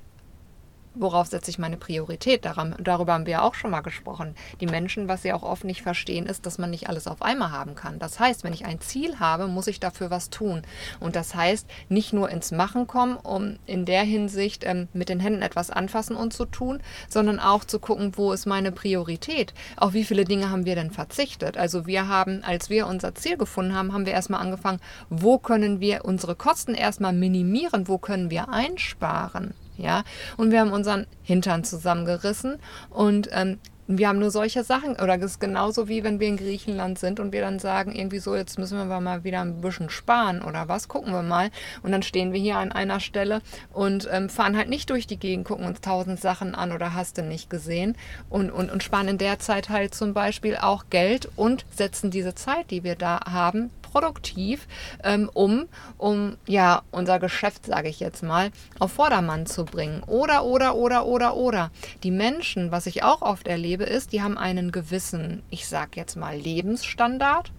[0.95, 2.45] worauf setze ich meine Priorität?
[2.45, 4.35] Daran, darüber haben wir ja auch schon mal gesprochen.
[4.61, 7.51] Die Menschen, was sie auch oft nicht verstehen, ist, dass man nicht alles auf einmal
[7.51, 7.99] haben kann.
[7.99, 10.61] Das heißt, wenn ich ein Ziel habe, muss ich dafür was tun.
[10.99, 15.19] Und das heißt, nicht nur ins Machen kommen, um in der Hinsicht ähm, mit den
[15.19, 19.53] Händen etwas anfassen und zu tun, sondern auch zu gucken, wo ist meine Priorität?
[19.77, 21.57] Auf wie viele Dinge haben wir denn verzichtet?
[21.57, 24.79] Also wir haben, als wir unser Ziel gefunden haben, haben wir erstmal angefangen,
[25.09, 29.53] wo können wir unsere Kosten erstmal minimieren, wo können wir einsparen?
[29.77, 30.03] Ja.
[30.37, 32.57] Und wir haben unseren Hintern zusammengerissen
[32.89, 36.37] und ähm, wir haben nur solche Sachen, oder das ist genauso wie wenn wir in
[36.37, 39.89] Griechenland sind und wir dann sagen, irgendwie so, jetzt müssen wir mal wieder ein bisschen
[39.89, 41.51] sparen oder was, gucken wir mal.
[41.83, 43.41] Und dann stehen wir hier an einer Stelle
[43.73, 47.19] und ähm, fahren halt nicht durch die Gegend, gucken uns tausend Sachen an oder hast
[47.19, 47.95] du nicht gesehen
[48.29, 52.33] und, und, und sparen in der Zeit halt zum Beispiel auch Geld und setzen diese
[52.33, 54.67] Zeit, die wir da haben, produktiv,
[55.05, 60.03] ähm, um, um ja unser Geschäft, sage ich jetzt mal, auf Vordermann zu bringen.
[60.03, 61.71] Oder, oder, oder, oder, oder.
[62.03, 66.17] Die Menschen, was ich auch oft erlebe, ist, die haben einen gewissen, ich sage jetzt
[66.17, 67.53] mal, Lebensstandard,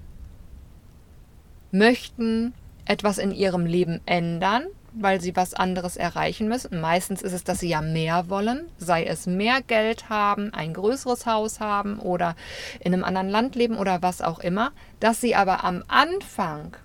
[1.71, 2.53] möchten
[2.85, 4.65] etwas in ihrem Leben ändern,
[4.99, 6.81] weil sie was anderes erreichen müssen.
[6.81, 11.27] Meistens ist es, dass sie ja mehr wollen, sei es mehr Geld haben, ein größeres
[11.27, 12.35] Haus haben oder
[12.81, 16.77] in einem anderen Land leben oder was auch immer, dass sie aber am Anfang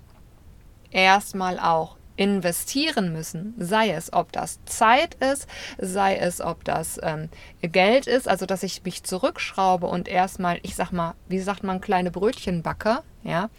[0.91, 5.47] erstmal auch investieren müssen, sei es, ob das Zeit ist,
[5.80, 7.30] sei es, ob das ähm,
[7.62, 11.82] Geld ist, also dass ich mich zurückschraube und erstmal, ich sag mal, wie sagt man,
[11.82, 13.50] kleine Brötchen backe, ja,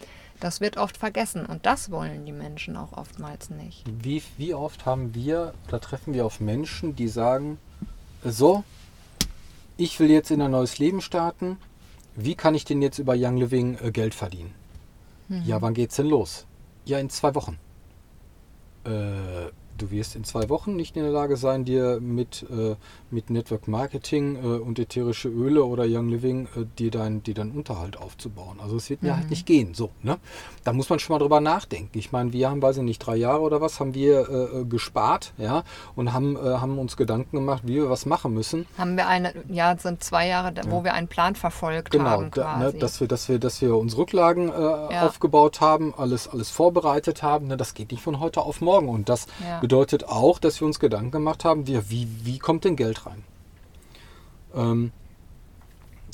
[0.43, 3.85] das wird oft vergessen und das wollen die Menschen auch oftmals nicht.
[3.87, 7.59] Wie, wie oft haben wir, da treffen wir auf Menschen, die sagen,
[8.25, 8.65] so,
[9.77, 11.57] ich will jetzt in ein neues Leben starten,
[12.15, 14.53] wie kann ich denn jetzt über Young Living äh, Geld verdienen?
[15.29, 15.43] Mhm.
[15.45, 16.45] Ja, wann geht's denn los?
[16.83, 17.57] Ja, in zwei Wochen.
[18.83, 19.45] Äh,
[19.77, 22.75] du wirst in zwei Wochen nicht in der Lage sein, dir mit, äh,
[23.11, 27.51] mit Network Marketing äh, und ätherische Öle oder Young Living äh, dir, dein, dir deinen
[27.51, 28.59] Unterhalt aufzubauen.
[28.61, 29.21] Also es wird mir halt mhm.
[29.21, 29.73] halt nicht gehen.
[29.73, 30.17] So, ne?
[30.63, 31.97] Da muss man schon mal drüber nachdenken.
[31.97, 34.65] Ich meine, wir haben, weiß ich nicht, drei Jahre oder was, haben wir äh, äh,
[34.65, 35.63] gespart, ja,
[35.95, 38.65] und haben, äh, haben uns Gedanken gemacht, wie wir was machen müssen.
[38.77, 40.83] Haben wir eine, ja, sind zwei Jahre, wo ja.
[40.85, 42.31] wir einen Plan verfolgt genau, haben.
[42.31, 45.07] Genau, ne, dass wir, dass wir, dass wir uns Rücklagen ja.
[45.07, 47.47] aufgebaut haben, alles, alles vorbereitet haben.
[47.47, 47.57] Ne?
[47.57, 48.89] Das geht nicht von heute auf morgen.
[48.89, 52.65] Und das ja bedeutet auch, dass wir uns Gedanken gemacht haben, wie, wie, wie kommt
[52.65, 53.23] denn Geld rein?
[54.53, 54.91] Ähm,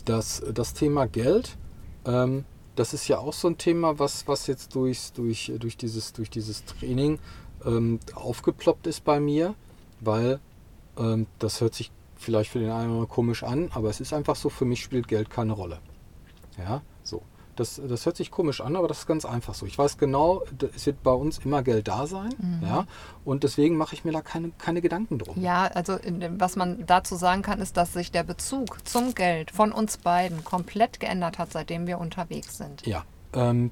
[0.05, 1.57] das, das Thema Geld,
[2.05, 6.13] ähm, das ist ja auch so ein Thema, was, was jetzt durchs, durch, durch, dieses,
[6.13, 7.17] durch dieses Training
[7.65, 9.55] ähm, aufgeploppt ist bei mir,
[9.99, 10.39] weil
[10.99, 14.13] ähm, das hört sich vielleicht für den einen oder anderen komisch an, aber es ist
[14.13, 15.79] einfach so, für mich spielt Geld keine Rolle.
[16.59, 16.83] Ja.
[17.59, 19.65] Das, das hört sich komisch an, aber das ist ganz einfach so.
[19.65, 20.43] Ich weiß genau,
[20.75, 22.33] es wird bei uns immer Geld da sein.
[22.37, 22.65] Mhm.
[22.65, 22.85] Ja,
[23.25, 25.41] und deswegen mache ich mir da keine, keine Gedanken drum.
[25.41, 25.97] Ja, also
[26.37, 30.43] was man dazu sagen kann, ist, dass sich der Bezug zum Geld von uns beiden
[30.43, 32.87] komplett geändert hat, seitdem wir unterwegs sind.
[32.87, 33.71] Ja, ähm,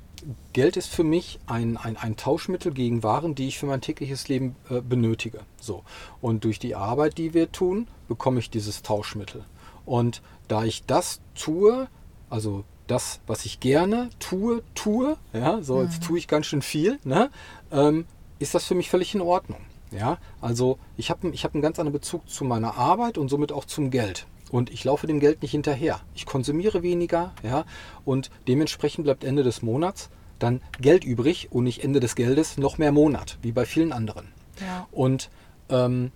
[0.54, 4.28] Geld ist für mich ein, ein, ein, Tauschmittel gegen Waren, die ich für mein tägliches
[4.28, 5.40] Leben äh, benötige.
[5.62, 5.84] So.
[6.22, 9.46] Und durch die Arbeit, die wir tun, bekomme ich dieses Tauschmittel.
[9.86, 11.88] Und da ich das tue,
[12.30, 16.06] also das, was ich gerne tue, tue, ja, so jetzt mhm.
[16.06, 17.30] tue ich ganz schön viel, ne,
[17.72, 18.06] ähm,
[18.40, 19.60] ist das für mich völlig in Ordnung.
[19.92, 23.54] Ja, also ich habe ich hab einen ganz anderen Bezug zu meiner Arbeit und somit
[23.54, 24.28] auch zum Geld.
[24.52, 26.02] Und ich laufe dem Geld nicht hinterher.
[26.14, 27.66] Ich konsumiere weniger, ja,
[28.06, 32.78] und dementsprechend bleibt Ende des Monats dann Geld übrig und nicht Ende des Geldes noch
[32.78, 34.28] mehr Monat, wie bei vielen anderen.
[34.62, 34.88] Ja.
[34.92, 35.30] Und
[35.70, 36.12] ähm,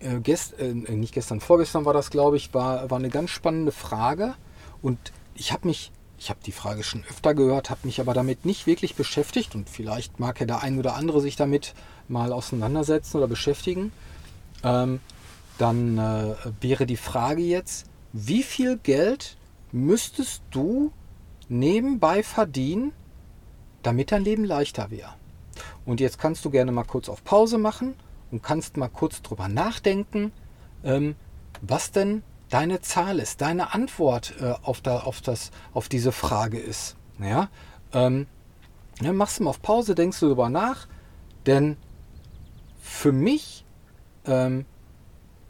[0.00, 3.72] äh, gest, äh, nicht gestern, vorgestern war das, glaube ich, war, war eine ganz spannende
[3.72, 4.34] Frage.
[4.82, 4.98] Und
[5.34, 8.66] ich habe mich, ich habe die Frage schon öfter gehört, habe mich aber damit nicht
[8.66, 11.74] wirklich beschäftigt und vielleicht mag ja der ein oder andere sich damit
[12.08, 13.92] mal auseinandersetzen oder beschäftigen.
[14.62, 15.00] Ähm,
[15.58, 19.36] dann äh, wäre die Frage jetzt, wie viel Geld
[19.70, 20.92] müsstest du
[21.48, 22.92] nebenbei verdienen,
[23.82, 25.14] damit dein Leben leichter wäre?
[25.84, 27.94] Und jetzt kannst du gerne mal kurz auf Pause machen
[28.30, 30.32] und kannst mal kurz drüber nachdenken,
[30.84, 31.16] ähm,
[31.60, 36.58] was denn deine Zahl ist, deine Antwort äh, auf, da, auf, das, auf diese Frage
[36.58, 36.96] ist.
[37.18, 37.48] Ja?
[37.92, 38.26] Ähm,
[39.00, 40.86] ja, machst du mal auf Pause, denkst du darüber nach,
[41.46, 41.76] denn
[42.82, 43.64] für mich
[44.26, 44.66] ähm,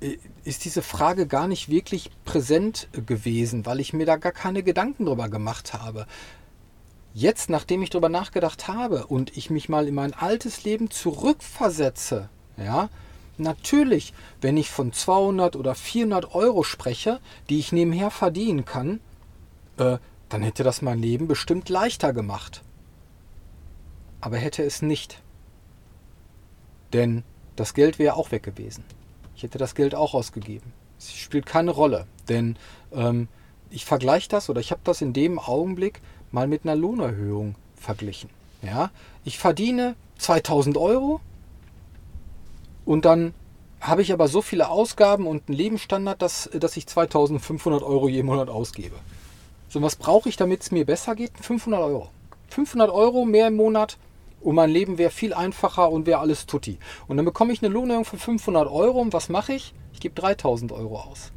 [0.01, 4.63] äh, ist diese Frage gar nicht wirklich präsent gewesen, weil ich mir da gar keine
[4.63, 6.07] Gedanken drüber gemacht habe.
[7.15, 12.29] Jetzt, nachdem ich drüber nachgedacht habe und ich mich mal in mein altes Leben zurückversetze,
[12.57, 12.89] ja,
[13.39, 19.01] natürlich, wenn ich von 200 oder 400 Euro spreche, die ich nebenher verdienen kann,
[19.79, 22.63] äh, dann hätte das mein Leben bestimmt leichter gemacht.
[24.21, 25.21] Aber hätte es nicht.
[26.93, 27.23] Denn
[27.57, 28.85] das Geld wäre auch weg gewesen.
[29.37, 30.73] Ich hätte das Geld auch ausgegeben.
[30.99, 32.57] Es spielt keine Rolle, denn
[32.93, 33.29] ähm,
[33.71, 38.31] ich vergleiche das oder ich habe das in dem Augenblick mal mit einer Lohnerhöhung verglichen.
[38.63, 38.91] Ja,
[39.25, 41.21] ich verdiene 2000 Euro
[42.85, 43.35] und dann
[43.81, 48.23] habe ich aber so viele Ausgaben und einen Lebensstandard, dass, dass ich 2500 Euro je
[48.23, 48.95] Monat ausgebe.
[49.69, 51.33] So, was brauche ich, damit es mir besser geht?
[51.41, 52.09] 500 Euro.
[52.51, 53.99] 500 Euro mehr im Monat
[54.41, 56.79] und mein Leben wäre viel einfacher und wäre alles tutti.
[57.09, 59.75] Und dann bekomme ich eine Lohnerhöhung für 500 Euro und was mache ich?
[59.93, 61.33] Ich gebe 3000 Euro aus.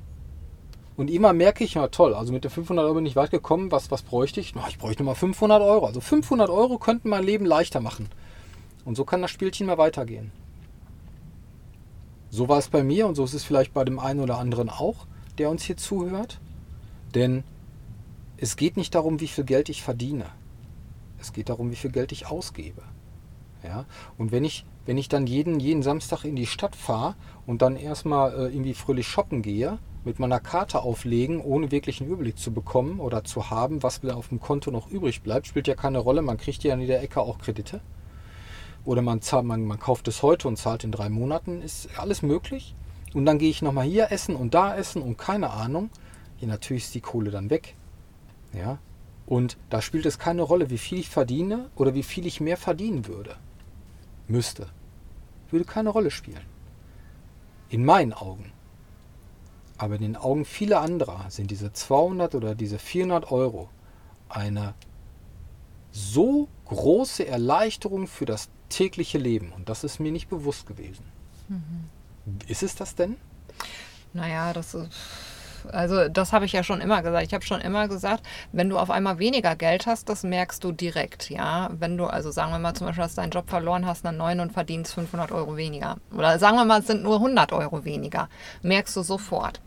[0.98, 3.72] Und immer merke ich, na toll, also mit den 500 Euro bin ich weit gekommen.
[3.72, 4.56] Was, was bräuchte ich?
[4.56, 5.86] Na, ich bräuchte mal 500 Euro.
[5.86, 8.10] Also 500 Euro könnten mein Leben leichter machen.
[8.86, 10.32] Und so kann das Spielchen mal weitergehen.
[12.36, 14.70] So war es bei mir und so ist es vielleicht bei dem einen oder anderen
[14.70, 16.42] auch, der uns hier zuhört.
[17.14, 17.46] Denn
[18.36, 20.26] es geht nicht darum, wie viel Geld ich verdiene.
[21.18, 22.82] Es geht darum, wie viel Geld ich ausgebe.
[23.64, 23.86] Ja?
[24.18, 27.78] Und wenn ich, wenn ich dann jeden, jeden Samstag in die Stadt fahre und dann
[27.78, 32.52] erstmal äh, irgendwie fröhlich shoppen gehe, mit meiner Karte auflegen, ohne wirklich einen Überblick zu
[32.52, 36.22] bekommen oder zu haben, was auf dem Konto noch übrig bleibt, spielt ja keine Rolle.
[36.22, 37.80] Man kriegt ja in jeder Ecke auch Kredite.
[38.86, 42.22] Oder man, zahlt, man, man kauft es heute und zahlt in drei Monaten, ist alles
[42.22, 42.76] möglich.
[43.14, 45.90] Und dann gehe ich nochmal hier essen und da essen und keine Ahnung.
[46.40, 47.76] Ja, natürlich ist die Kohle dann weg.
[48.54, 48.78] Ja,
[49.26, 52.58] und da spielt es keine Rolle, wie viel ich verdiene oder wie viel ich mehr
[52.58, 53.36] verdienen würde
[54.28, 54.68] müsste,
[55.50, 56.46] würde keine Rolle spielen.
[57.70, 58.52] In meinen Augen.
[59.78, 63.70] Aber in den Augen vieler anderer sind diese 200 oder diese 400 Euro
[64.30, 64.74] eine
[65.92, 69.52] so große Erleichterung für das tägliche Leben.
[69.52, 71.06] Und das ist mir nicht bewusst gewesen.
[71.48, 71.90] Mhm.
[72.48, 73.18] Ist es das denn?
[74.14, 74.90] Naja, das ist
[75.72, 77.26] also das habe ich ja schon immer gesagt.
[77.26, 80.72] Ich habe schon immer gesagt, wenn du auf einmal weniger Geld hast, das merkst du
[80.72, 81.30] direkt.
[81.30, 84.18] Ja, wenn du also sagen wir mal zum Beispiel, hast deinen Job verloren, hast einen
[84.18, 87.86] neuen und verdienst 500 Euro weniger oder sagen wir mal, es sind nur 100 Euro
[87.86, 88.30] weniger,
[88.62, 89.62] merkst du sofort.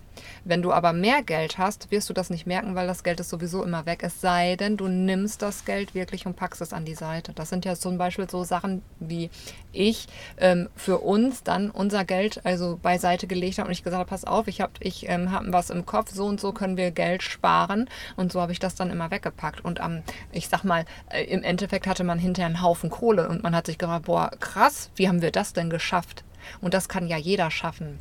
[0.45, 3.31] Wenn du aber mehr Geld hast, wirst du das nicht merken, weil das Geld ist
[3.31, 4.01] sowieso immer weg.
[4.03, 7.33] Es sei denn, du nimmst das Geld wirklich und packst es an die Seite.
[7.33, 9.31] Das sind ja zum Beispiel so Sachen, wie
[9.73, 10.07] ich
[10.39, 14.25] ähm, für uns dann unser Geld also beiseite gelegt habe und ich gesagt habe, pass
[14.25, 17.23] auf, ich habe ich, ähm, hab was im Kopf, so und so können wir Geld
[17.23, 17.89] sparen.
[18.17, 19.65] Und so habe ich das dann immer weggepackt.
[19.65, 23.43] Und am, ich sag mal, äh, im Endeffekt hatte man hinterher einen Haufen Kohle und
[23.43, 26.25] man hat sich gedacht, boah, krass, wie haben wir das denn geschafft?
[26.61, 27.99] Und das kann ja jeder schaffen.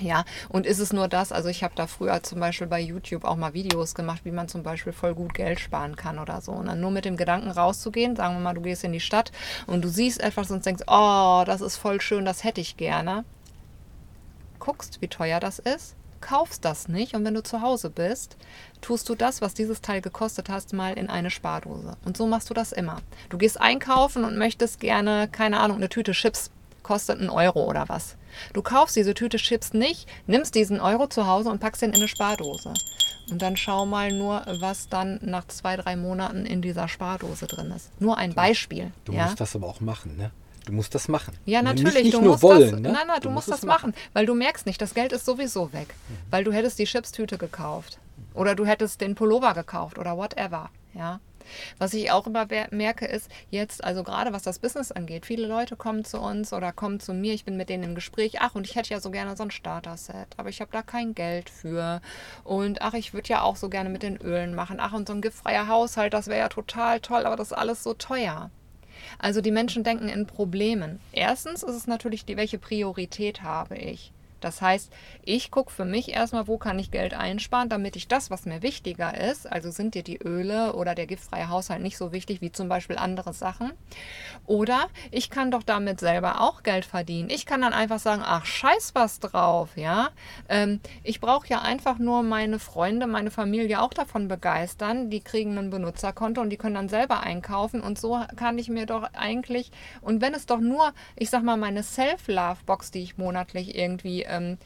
[0.00, 3.24] Ja, und ist es nur das, also ich habe da früher zum Beispiel bei YouTube
[3.24, 6.52] auch mal Videos gemacht, wie man zum Beispiel voll gut Geld sparen kann oder so.
[6.52, 9.32] Und dann nur mit dem Gedanken rauszugehen, sagen wir mal, du gehst in die Stadt
[9.66, 13.24] und du siehst etwas und denkst, oh, das ist voll schön, das hätte ich gerne.
[14.60, 18.36] Guckst, wie teuer das ist, kaufst das nicht und wenn du zu Hause bist,
[18.80, 21.96] tust du das, was dieses Teil gekostet hast, mal in eine Spardose.
[22.04, 22.98] Und so machst du das immer.
[23.30, 26.50] Du gehst einkaufen und möchtest gerne, keine Ahnung, eine Tüte Chips
[26.88, 28.16] kostet einen Euro oder was.
[28.54, 31.96] Du kaufst diese Tüte Chips nicht, nimmst diesen Euro zu Hause und packst ihn in
[31.96, 32.72] eine Spardose.
[33.30, 37.70] Und dann schau mal nur, was dann nach zwei, drei Monaten in dieser Spardose drin
[37.76, 37.90] ist.
[38.00, 38.90] Nur ein Beispiel.
[39.04, 39.24] Du ja?
[39.24, 40.30] musst das aber auch machen, ne?
[40.64, 41.34] Du musst das machen.
[41.44, 41.94] Ja, natürlich.
[41.94, 42.92] Nicht, nicht du musst wollen, das, ne?
[42.92, 45.12] Nein, nein, du, du musst, musst das machen, machen, weil du merkst nicht, das Geld
[45.12, 45.94] ist sowieso weg.
[46.08, 46.14] Mhm.
[46.30, 47.98] Weil du hättest die Chipstüte gekauft.
[48.32, 50.70] Oder du hättest den Pullover gekauft oder whatever.
[50.94, 51.20] Ja.
[51.78, 55.76] Was ich auch immer merke, ist jetzt, also gerade was das Business angeht, viele Leute
[55.76, 58.66] kommen zu uns oder kommen zu mir, ich bin mit denen im Gespräch, ach, und
[58.66, 62.00] ich hätte ja so gerne so ein Starter-Set, aber ich habe da kein Geld für.
[62.44, 64.78] Und ach, ich würde ja auch so gerne mit den Ölen machen.
[64.80, 67.82] Ach, und so ein giftfreier Haushalt, das wäre ja total toll, aber das ist alles
[67.82, 68.50] so teuer.
[69.18, 71.00] Also die Menschen denken in Problemen.
[71.12, 74.12] Erstens ist es natürlich die, welche Priorität habe ich?
[74.40, 78.30] Das heißt, ich gucke für mich erstmal, wo kann ich Geld einsparen, damit ich das,
[78.30, 82.12] was mir wichtiger ist, also sind dir die Öle oder der giftfreie Haushalt nicht so
[82.12, 83.72] wichtig wie zum Beispiel andere Sachen.
[84.46, 87.30] Oder ich kann doch damit selber auch Geld verdienen.
[87.30, 90.10] Ich kann dann einfach sagen, ach scheiß was drauf, ja.
[90.48, 95.10] Ähm, ich brauche ja einfach nur meine Freunde, meine Familie auch davon begeistern.
[95.10, 98.86] Die kriegen ein Benutzerkonto und die können dann selber einkaufen und so kann ich mir
[98.86, 99.70] doch eigentlich,
[100.00, 104.58] und wenn es doch nur, ich sag mal, meine Self-Love-Box, die ich monatlich irgendwie ähm,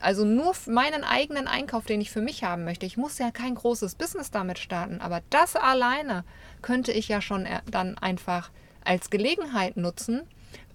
[0.00, 2.86] also nur meinen eigenen Einkauf, den ich für mich haben möchte.
[2.86, 6.24] Ich muss ja kein großes Business damit starten, aber das alleine
[6.62, 8.50] könnte ich ja schon äh, dann einfach
[8.84, 10.22] als Gelegenheit nutzen,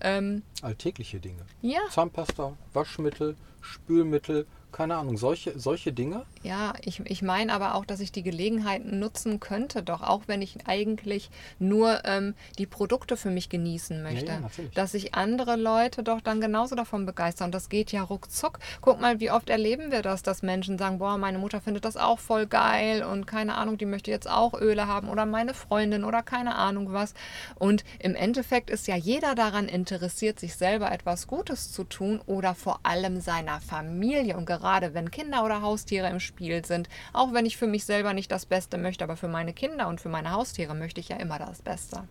[0.02, 1.46] Ähm, Alltägliche Dinge.
[1.62, 6.26] ja, Zahnpasta, Waschmittel, Spülmittel, keine Ahnung, solche, solche Dinge.
[6.44, 10.42] Ja, ich, ich meine aber auch, dass ich die Gelegenheiten nutzen könnte, doch auch wenn
[10.42, 14.26] ich eigentlich nur ähm, die Produkte für mich genießen möchte.
[14.26, 14.74] ja, natürlich.
[14.74, 17.54] dass sich andere Leute doch dann genauso davon begeistern.
[17.54, 18.60] Das geht ja ruckzuck.
[18.82, 21.96] Guck mal, wie oft erleben wir das, dass Menschen sagen, boah, meine Mutter findet das
[21.96, 26.04] auch voll geil und keine Ahnung, die möchte jetzt auch Öle haben oder meine Freundin
[26.04, 27.14] oder keine Ahnung was.
[27.58, 32.54] Und im Endeffekt ist ja jeder daran interessiert, sich selber etwas Gutes zu tun oder
[32.56, 34.36] vor allem seiner Familie.
[34.36, 38.14] Und gerade wenn Kinder oder Haustiere im Spiel sind, auch wenn ich für mich selber
[38.14, 41.18] nicht das Beste möchte, aber für meine Kinder und für meine Haustiere möchte ich ja
[41.18, 42.04] immer das Beste.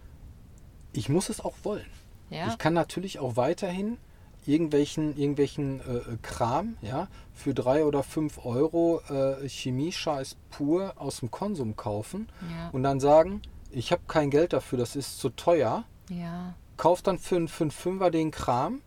[0.93, 1.87] Ich muss es auch wollen.
[2.31, 2.49] Ja.
[2.49, 3.99] Ich kann natürlich auch weiterhin
[4.47, 11.21] irgendwelchen, irgendwelchen äh, äh, Kram, ja, für drei oder fünf Euro äh, Chemiescheiß pur aus
[11.21, 12.69] dem Konsum kaufen Ja.
[12.71, 16.55] und dann sagen, ich habe kein Geld dafür, das ist zu teuer, Ja.
[16.77, 18.81] kauf dann für einen für einen Fünfer den Kram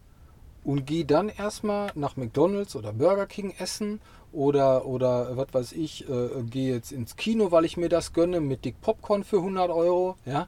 [0.67, 4.01] und geh dann erstmal nach McDonalds oder Burger King essen
[4.33, 8.41] oder, oder was weiß ich, äh, gehe jetzt ins Kino, weil ich mir das gönne
[8.41, 10.45] mit dick Popcorn für 100 Euro, ja.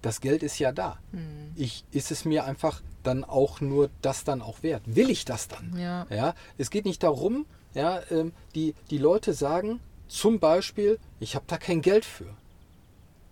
[0.00, 0.98] Das Geld ist ja da.
[1.12, 1.52] Hm.
[1.54, 4.82] Ich, ist es mir einfach dann auch nur das dann auch wert?
[4.86, 5.78] Will ich das dann?
[5.78, 6.06] Ja.
[6.08, 7.44] Ja, es geht nicht darum,
[7.74, 12.34] ja, ähm, die, die Leute sagen zum Beispiel, ich habe da kein Geld für.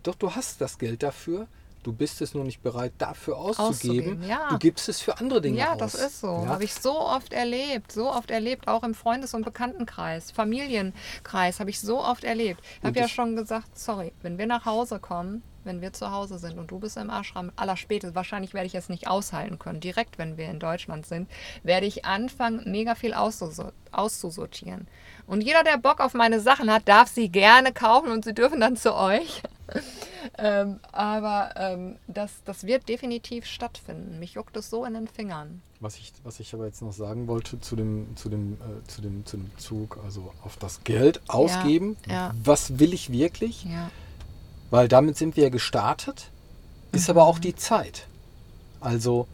[0.03, 1.47] Doch du hast das Geld dafür,
[1.83, 3.69] du bist es nur nicht bereit dafür auszugeben.
[3.69, 4.49] Auszugeben, ja.
[4.49, 5.79] Du gibst es für andere Dinge Ja, aus.
[5.79, 6.27] das ist so.
[6.27, 6.47] Ja?
[6.47, 7.91] Habe ich so oft erlebt.
[7.91, 12.61] So oft erlebt, auch im Freundes- und Bekanntenkreis, Familienkreis, habe ich so oft erlebt.
[12.79, 16.39] Ich habe ja schon gesagt, sorry, wenn wir nach Hause kommen, wenn wir zu Hause
[16.39, 20.17] sind und du bist im Ashram, allerspätestens, wahrscheinlich werde ich es nicht aushalten können, direkt
[20.17, 21.29] wenn wir in Deutschland sind,
[21.61, 24.87] werde ich anfangen, mega viel auszuso- auszusortieren.
[25.31, 28.59] Und jeder, der Bock auf meine Sachen hat, darf sie gerne kaufen und sie dürfen
[28.59, 29.41] dann zu euch.
[30.37, 34.19] ähm, aber ähm, das, das wird definitiv stattfinden.
[34.19, 35.61] Mich juckt es so in den Fingern.
[35.79, 39.01] Was ich, was ich aber jetzt noch sagen wollte zu dem, zu dem, äh, zu
[39.01, 41.95] dem, zu dem Zug, also auf das Geld ausgeben.
[42.09, 42.35] ja.
[42.43, 43.63] Was will ich wirklich?
[43.63, 43.89] Ja.
[44.69, 46.29] Weil damit sind wir gestartet,
[46.91, 48.05] ist aber auch die Zeit.
[48.81, 49.29] Also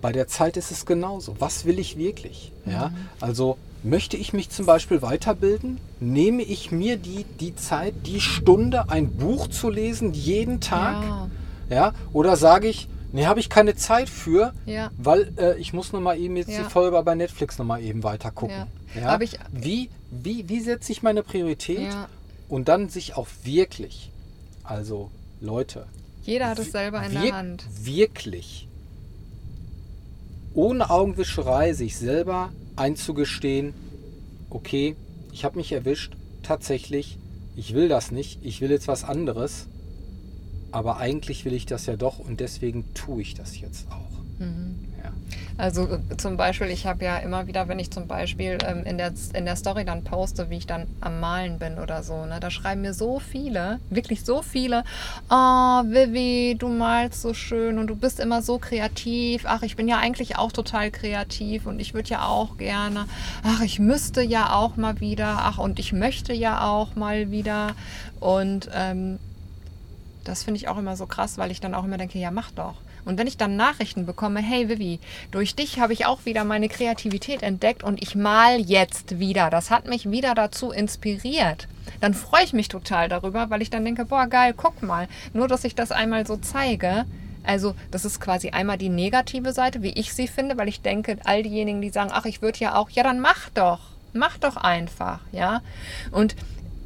[0.00, 1.36] bei der Zeit ist es genauso.
[1.38, 2.50] Was will ich wirklich?
[2.66, 2.92] Ja?
[3.20, 5.78] Also möchte ich mich zum Beispiel weiterbilden?
[6.00, 11.02] Nehme ich mir die, die Zeit, die Stunde, ein Buch zu lesen, jeden Tag?
[11.02, 11.28] Ja.
[11.70, 11.94] Ja?
[12.12, 14.90] Oder sage ich, nee, habe ich keine Zeit für, Ja.
[14.98, 16.62] weil äh, ich muss noch mal eben jetzt Ja.
[16.62, 18.66] die Folge bei Netflix noch mal eben weiter gucken.
[18.94, 19.20] Ja.
[19.20, 21.88] Ich- wie, wie, wie setze ich meine Priorität?
[22.48, 24.10] Und dann sich auch wirklich,
[24.62, 25.10] also
[25.40, 25.86] Leute,
[26.24, 27.64] Jeder hat es selber in der Hand.
[27.82, 28.68] Wirklich
[30.54, 33.74] ohne Augenwischerei sich selber einzugestehen,
[34.50, 34.96] okay,
[35.32, 37.18] ich habe mich erwischt, tatsächlich,
[37.56, 39.66] ich will das nicht, ich will jetzt was anderes,
[40.70, 44.40] aber eigentlich will ich das ja doch und deswegen tue ich das jetzt auch.
[44.40, 44.46] Ja.
[45.56, 48.98] Also äh, zum Beispiel, ich habe ja immer wieder, wenn ich zum Beispiel ähm, in,
[48.98, 52.40] der, in der Story dann poste, wie ich dann am Malen bin oder so, ne,
[52.40, 54.84] da schreiben mir so viele, wirklich so viele,
[55.30, 59.44] oh, Vivi, du malst so schön und du bist immer so kreativ.
[59.46, 63.06] Ach, ich bin ja eigentlich auch total kreativ und ich würde ja auch gerne.
[63.42, 65.38] Ach, ich müsste ja auch mal wieder.
[65.42, 67.74] Ach, und ich möchte ja auch mal wieder.
[68.20, 69.18] Und ähm,
[70.24, 72.50] das finde ich auch immer so krass, weil ich dann auch immer denke, ja, mach
[72.52, 72.74] doch.
[73.04, 75.00] Und wenn ich dann Nachrichten bekomme, hey Vivi,
[75.30, 79.50] durch dich habe ich auch wieder meine Kreativität entdeckt und ich mal jetzt wieder.
[79.50, 81.68] Das hat mich wieder dazu inspiriert.
[82.00, 85.08] Dann freue ich mich total darüber, weil ich dann denke, boah, geil, guck mal.
[85.32, 87.06] Nur, dass ich das einmal so zeige.
[87.44, 91.16] Also, das ist quasi einmal die negative Seite, wie ich sie finde, weil ich denke,
[91.24, 93.80] all diejenigen, die sagen, ach, ich würde ja auch, ja, dann mach doch.
[94.12, 95.62] Mach doch einfach, ja.
[96.10, 96.36] Und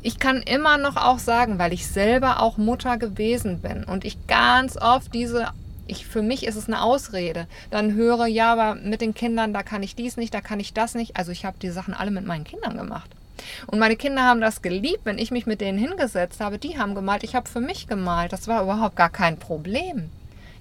[0.03, 4.27] ich kann immer noch auch sagen, weil ich selber auch Mutter gewesen bin und ich
[4.29, 5.49] ganz oft diese,
[5.87, 9.63] ich, für mich ist es eine Ausrede, dann höre, ja, aber mit den Kindern, da
[9.63, 11.17] kann ich dies nicht, da kann ich das nicht.
[11.17, 13.11] Also ich habe die Sachen alle mit meinen Kindern gemacht.
[13.67, 16.59] Und meine Kinder haben das geliebt, wenn ich mich mit denen hingesetzt habe.
[16.59, 18.33] Die haben gemalt, ich habe für mich gemalt.
[18.33, 20.11] Das war überhaupt gar kein Problem.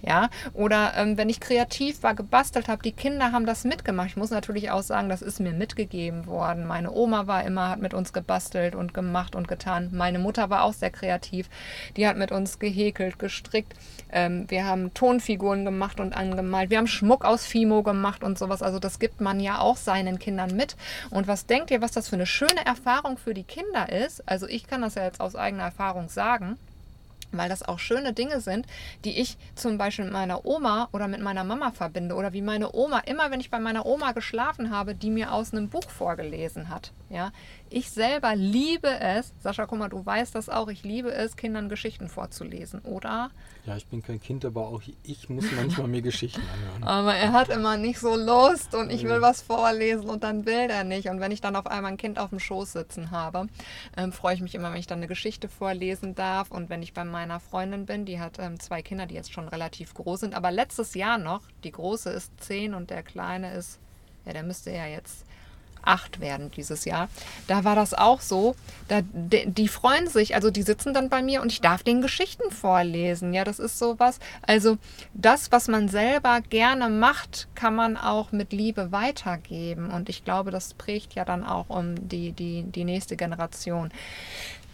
[0.07, 4.09] Ja, oder ähm, wenn ich kreativ war, gebastelt habe, die Kinder haben das mitgemacht.
[4.09, 6.67] Ich muss natürlich auch sagen, das ist mir mitgegeben worden.
[6.67, 9.89] Meine Oma war immer, hat mit uns gebastelt und gemacht und getan.
[9.93, 11.49] Meine Mutter war auch sehr kreativ.
[11.97, 13.73] Die hat mit uns gehäkelt, gestrickt.
[14.11, 16.69] Ähm, wir haben Tonfiguren gemacht und angemalt.
[16.69, 18.61] Wir haben Schmuck aus Fimo gemacht und sowas.
[18.61, 20.75] Also das gibt man ja auch seinen Kindern mit.
[21.09, 24.21] Und was denkt ihr, was das für eine schöne Erfahrung für die Kinder ist?
[24.29, 26.59] Also ich kann das ja jetzt aus eigener Erfahrung sagen
[27.37, 28.67] weil das auch schöne Dinge sind,
[29.03, 32.73] die ich zum Beispiel mit meiner Oma oder mit meiner Mama verbinde oder wie meine
[32.73, 36.69] Oma, immer wenn ich bei meiner Oma geschlafen habe, die mir aus einem Buch vorgelesen
[36.69, 36.91] hat.
[37.09, 37.31] Ja,
[37.75, 41.67] ich selber liebe es, Sascha, guck mal, du weißt das auch, ich liebe es, Kindern
[41.67, 43.31] Geschichten vorzulesen, oder?
[43.65, 46.83] Ja, ich bin kein Kind, aber auch ich muss manchmal mir Geschichten anhören.
[46.87, 50.69] Aber er hat immer nicht so Lust und ich will was vorlesen und dann will
[50.69, 51.09] er nicht.
[51.09, 53.47] Und wenn ich dann auf einmal ein Kind auf dem Schoß sitzen habe,
[53.97, 56.51] ähm, freue ich mich immer, wenn ich dann eine Geschichte vorlesen darf.
[56.51, 59.49] Und wenn ich bei meiner Freundin bin, die hat ähm, zwei Kinder, die jetzt schon
[59.49, 63.79] relativ groß sind, aber letztes Jahr noch, die große ist zehn und der kleine ist,
[64.25, 65.24] ja, der müsste ja jetzt
[65.85, 67.09] acht werden dieses Jahr.
[67.47, 68.55] Da war das auch so.
[68.87, 72.01] Da, die, die, freuen sich, also die sitzen dann bei mir und ich darf den
[72.01, 73.33] Geschichten vorlesen.
[73.33, 74.19] Ja, das ist sowas.
[74.41, 74.77] Also
[75.13, 79.89] das, was man selber gerne macht, kann man auch mit Liebe weitergeben.
[79.89, 83.91] Und ich glaube, das prägt ja dann auch um die, die, die nächste Generation.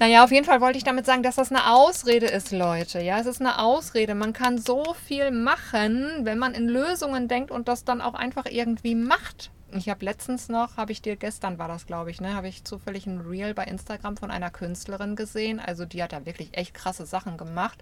[0.01, 3.01] Naja, auf jeden Fall wollte ich damit sagen, dass das eine Ausrede ist, Leute.
[3.01, 4.15] Ja, es ist eine Ausrede.
[4.15, 8.45] Man kann so viel machen, wenn man in Lösungen denkt und das dann auch einfach
[8.45, 9.51] irgendwie macht.
[9.73, 12.63] Ich habe letztens noch, habe ich dir, gestern war das, glaube ich, ne, habe ich
[12.63, 15.59] zufällig ein Reel bei Instagram von einer Künstlerin gesehen.
[15.59, 17.81] Also die hat da wirklich echt krasse Sachen gemacht.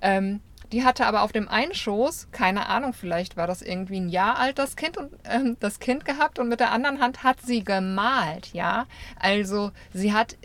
[0.00, 0.40] Ähm,
[0.72, 4.38] die hatte aber auf dem einen Schoß, keine Ahnung, vielleicht war das irgendwie ein Jahr
[4.38, 7.64] alt, das Kind und ähm, das Kind gehabt und mit der anderen Hand hat sie
[7.64, 8.86] gemalt, ja.
[9.18, 10.36] Also sie hat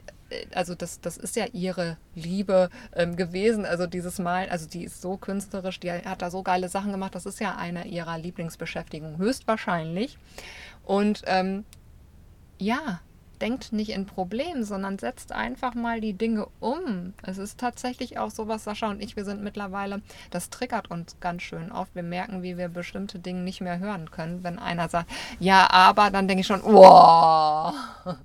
[0.54, 3.66] also das, das ist ja ihre Liebe ähm, gewesen.
[3.66, 7.16] Also dieses Mal, also die ist so künstlerisch, die hat da so geile Sachen gemacht.
[7.16, 10.18] Das ist ja eine ihrer Lieblingsbeschäftigungen, höchstwahrscheinlich.
[10.84, 11.66] Und ähm,
[12.60, 13.02] ja,
[13.44, 17.14] denkt nicht in Problemen, sondern setzt einfach mal die Dinge um.
[17.24, 21.18] Es ist tatsächlich auch so was, Sascha und ich, wir sind mittlerweile, das triggert uns
[21.20, 21.94] ganz schön oft.
[21.94, 24.46] Wir merken, wie wir bestimmte Dinge nicht mehr hören können.
[24.46, 27.74] Wenn einer sagt, ja, aber, dann denke ich schon, wow.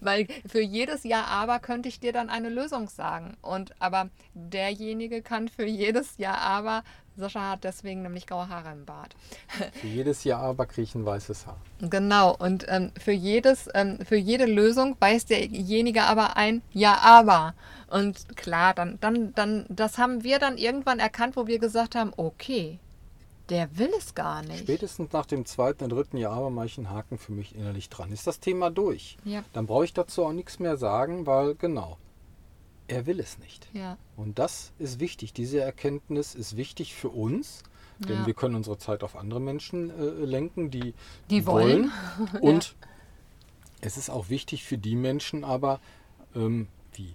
[0.00, 3.36] Weil für jedes Ja, aber könnte ich dir dann eine Lösung sagen.
[3.42, 6.84] Und aber derjenige kann für jedes Ja, aber
[7.18, 9.14] Sascha hat deswegen nämlich graue Haare im Bart.
[9.80, 11.58] Für jedes Ja, aber ein weißes Haar.
[11.80, 17.54] Genau, und ähm, für, jedes, ähm, für jede Lösung weiß derjenige aber ein Ja, aber.
[17.88, 22.12] Und klar, dann, dann, dann, das haben wir dann irgendwann erkannt, wo wir gesagt haben,
[22.16, 22.78] okay,
[23.48, 24.60] der will es gar nicht.
[24.60, 27.88] Spätestens nach dem zweiten und dritten Jahr aber mache ich einen Haken für mich innerlich
[27.88, 28.12] dran.
[28.12, 29.16] Ist das Thema durch?
[29.24, 29.42] Ja.
[29.52, 31.96] Dann brauche ich dazu auch nichts mehr sagen, weil genau,
[32.88, 33.68] er will es nicht.
[33.72, 33.96] Ja.
[34.16, 35.32] Und das ist wichtig.
[35.32, 37.62] Diese Erkenntnis ist wichtig für uns,
[37.98, 38.26] denn ja.
[38.26, 40.94] wir können unsere Zeit auf andere Menschen äh, lenken, die,
[41.30, 41.90] die wollen.
[42.18, 42.30] wollen.
[42.40, 42.88] Und ja.
[43.82, 45.80] es ist auch wichtig für die Menschen aber,
[46.34, 47.14] ähm, wie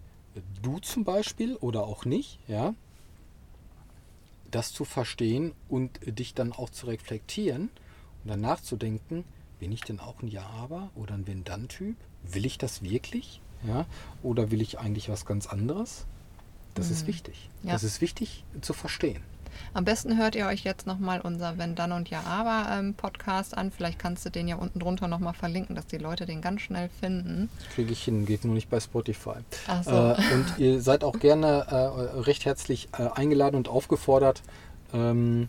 [0.61, 2.73] du zum Beispiel oder auch nicht, ja,
[4.51, 7.71] das zu verstehen und dich dann auch zu reflektieren
[8.23, 9.25] und dann nachzudenken,
[9.59, 11.95] bin ich denn auch ein Ja-Aber oder ein Wenn-Dann-Typ?
[12.23, 13.41] Will ich das wirklich?
[13.67, 13.85] Ja?
[14.21, 16.05] Oder will ich eigentlich was ganz anderes?
[16.75, 16.93] Das mhm.
[16.93, 17.49] ist wichtig.
[17.63, 17.73] Ja.
[17.73, 19.21] Das ist wichtig zu verstehen.
[19.73, 23.55] Am besten hört ihr euch jetzt nochmal unser Wenn dann und ja aber ähm, Podcast
[23.55, 23.71] an.
[23.71, 26.89] Vielleicht kannst du den ja unten drunter nochmal verlinken, dass die Leute den ganz schnell
[26.99, 27.49] finden.
[27.75, 29.35] Kriege ich hin, geht nur nicht bei Spotify.
[29.83, 29.91] So.
[29.91, 34.41] Äh, und ihr seid auch gerne äh, recht herzlich äh, eingeladen und aufgefordert,
[34.93, 35.47] ähm,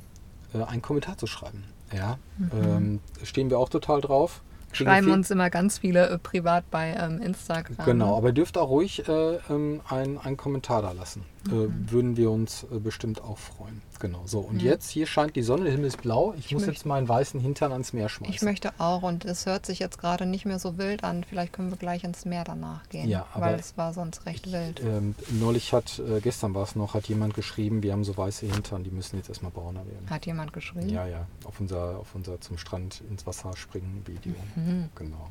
[0.53, 1.65] äh, einen Kommentar zu schreiben.
[1.93, 2.51] Ja, mhm.
[2.53, 4.43] ähm, stehen wir auch total drauf
[4.75, 7.85] schreiben uns immer ganz viele äh, privat bei ähm, Instagram.
[7.85, 11.25] Genau, aber ihr dürft auch ruhig äh, ähm, einen Kommentar da lassen.
[11.49, 11.91] Äh, mhm.
[11.91, 13.83] Würden wir uns äh, bestimmt auch freuen.
[14.05, 14.41] Genau, so.
[14.41, 14.73] Und ja.
[14.73, 16.35] jetzt, hier scheint die Sonne, der Himmel ist blau.
[16.37, 18.35] Ich, ich muss jetzt meinen weißen Hintern ans Meer schmeißen.
[18.35, 21.25] Ich möchte auch und es hört sich jetzt gerade nicht mehr so wild an.
[21.25, 23.09] Vielleicht können wir gleich ins Meer danach gehen.
[23.09, 24.81] Ja, aber weil es war sonst recht ich, wild.
[24.81, 28.45] Ähm, neulich hat, äh, gestern war es noch, hat jemand geschrieben, wir haben so weiße
[28.45, 30.11] Hintern, die müssen jetzt erstmal brauner werden.
[30.11, 30.91] Hat jemand geschrieben?
[30.91, 31.27] Ja, ja.
[31.45, 34.35] Auf unser, auf unser zum Strand ins Wasser springen Video.
[34.55, 34.91] Mhm.
[34.97, 35.31] Genau.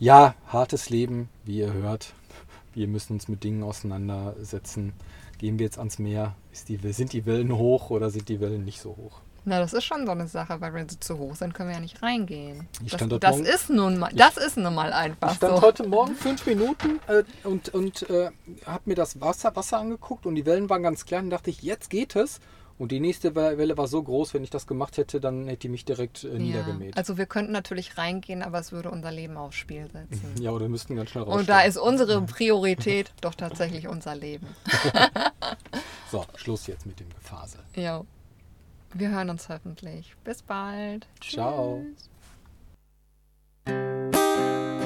[0.00, 2.14] Ja, hartes Leben, wie ihr hört.
[2.74, 4.92] Wir müssen uns mit Dingen auseinandersetzen.
[5.40, 6.34] Gehen wir jetzt ans Meer?
[6.68, 9.22] Die, sind die Wellen hoch oder sind die Wellen nicht so hoch?
[9.46, 11.76] Na, das ist schon so eine Sache, weil wenn sie zu hoch sind, können wir
[11.76, 12.68] ja nicht reingehen.
[12.84, 15.62] Ich das, das morgen, ist nun mal, das ist nun mal einfach ich stand so.
[15.62, 18.30] heute Morgen fünf Minuten äh, und, und äh,
[18.66, 21.62] habe mir das Wasser, Wasser angeguckt und die Wellen waren ganz klein und dachte ich,
[21.62, 22.38] jetzt geht es.
[22.80, 25.68] Und die nächste Welle war so groß, wenn ich das gemacht hätte, dann hätte die
[25.68, 26.96] mich direkt äh, niedergemäht.
[26.96, 30.34] Also wir könnten natürlich reingehen, aber es würde unser Leben aufs Spiel setzen.
[30.40, 31.40] ja, oder müssten ganz schnell raus.
[31.40, 34.46] Und da ist unsere Priorität doch tatsächlich unser Leben.
[36.10, 37.58] so, Schluss jetzt mit dem Gefase.
[37.74, 38.02] Ja.
[38.94, 40.14] Wir hören uns hoffentlich.
[40.24, 41.06] Bis bald.
[41.20, 41.84] Ciao.
[43.66, 44.79] Tschüss.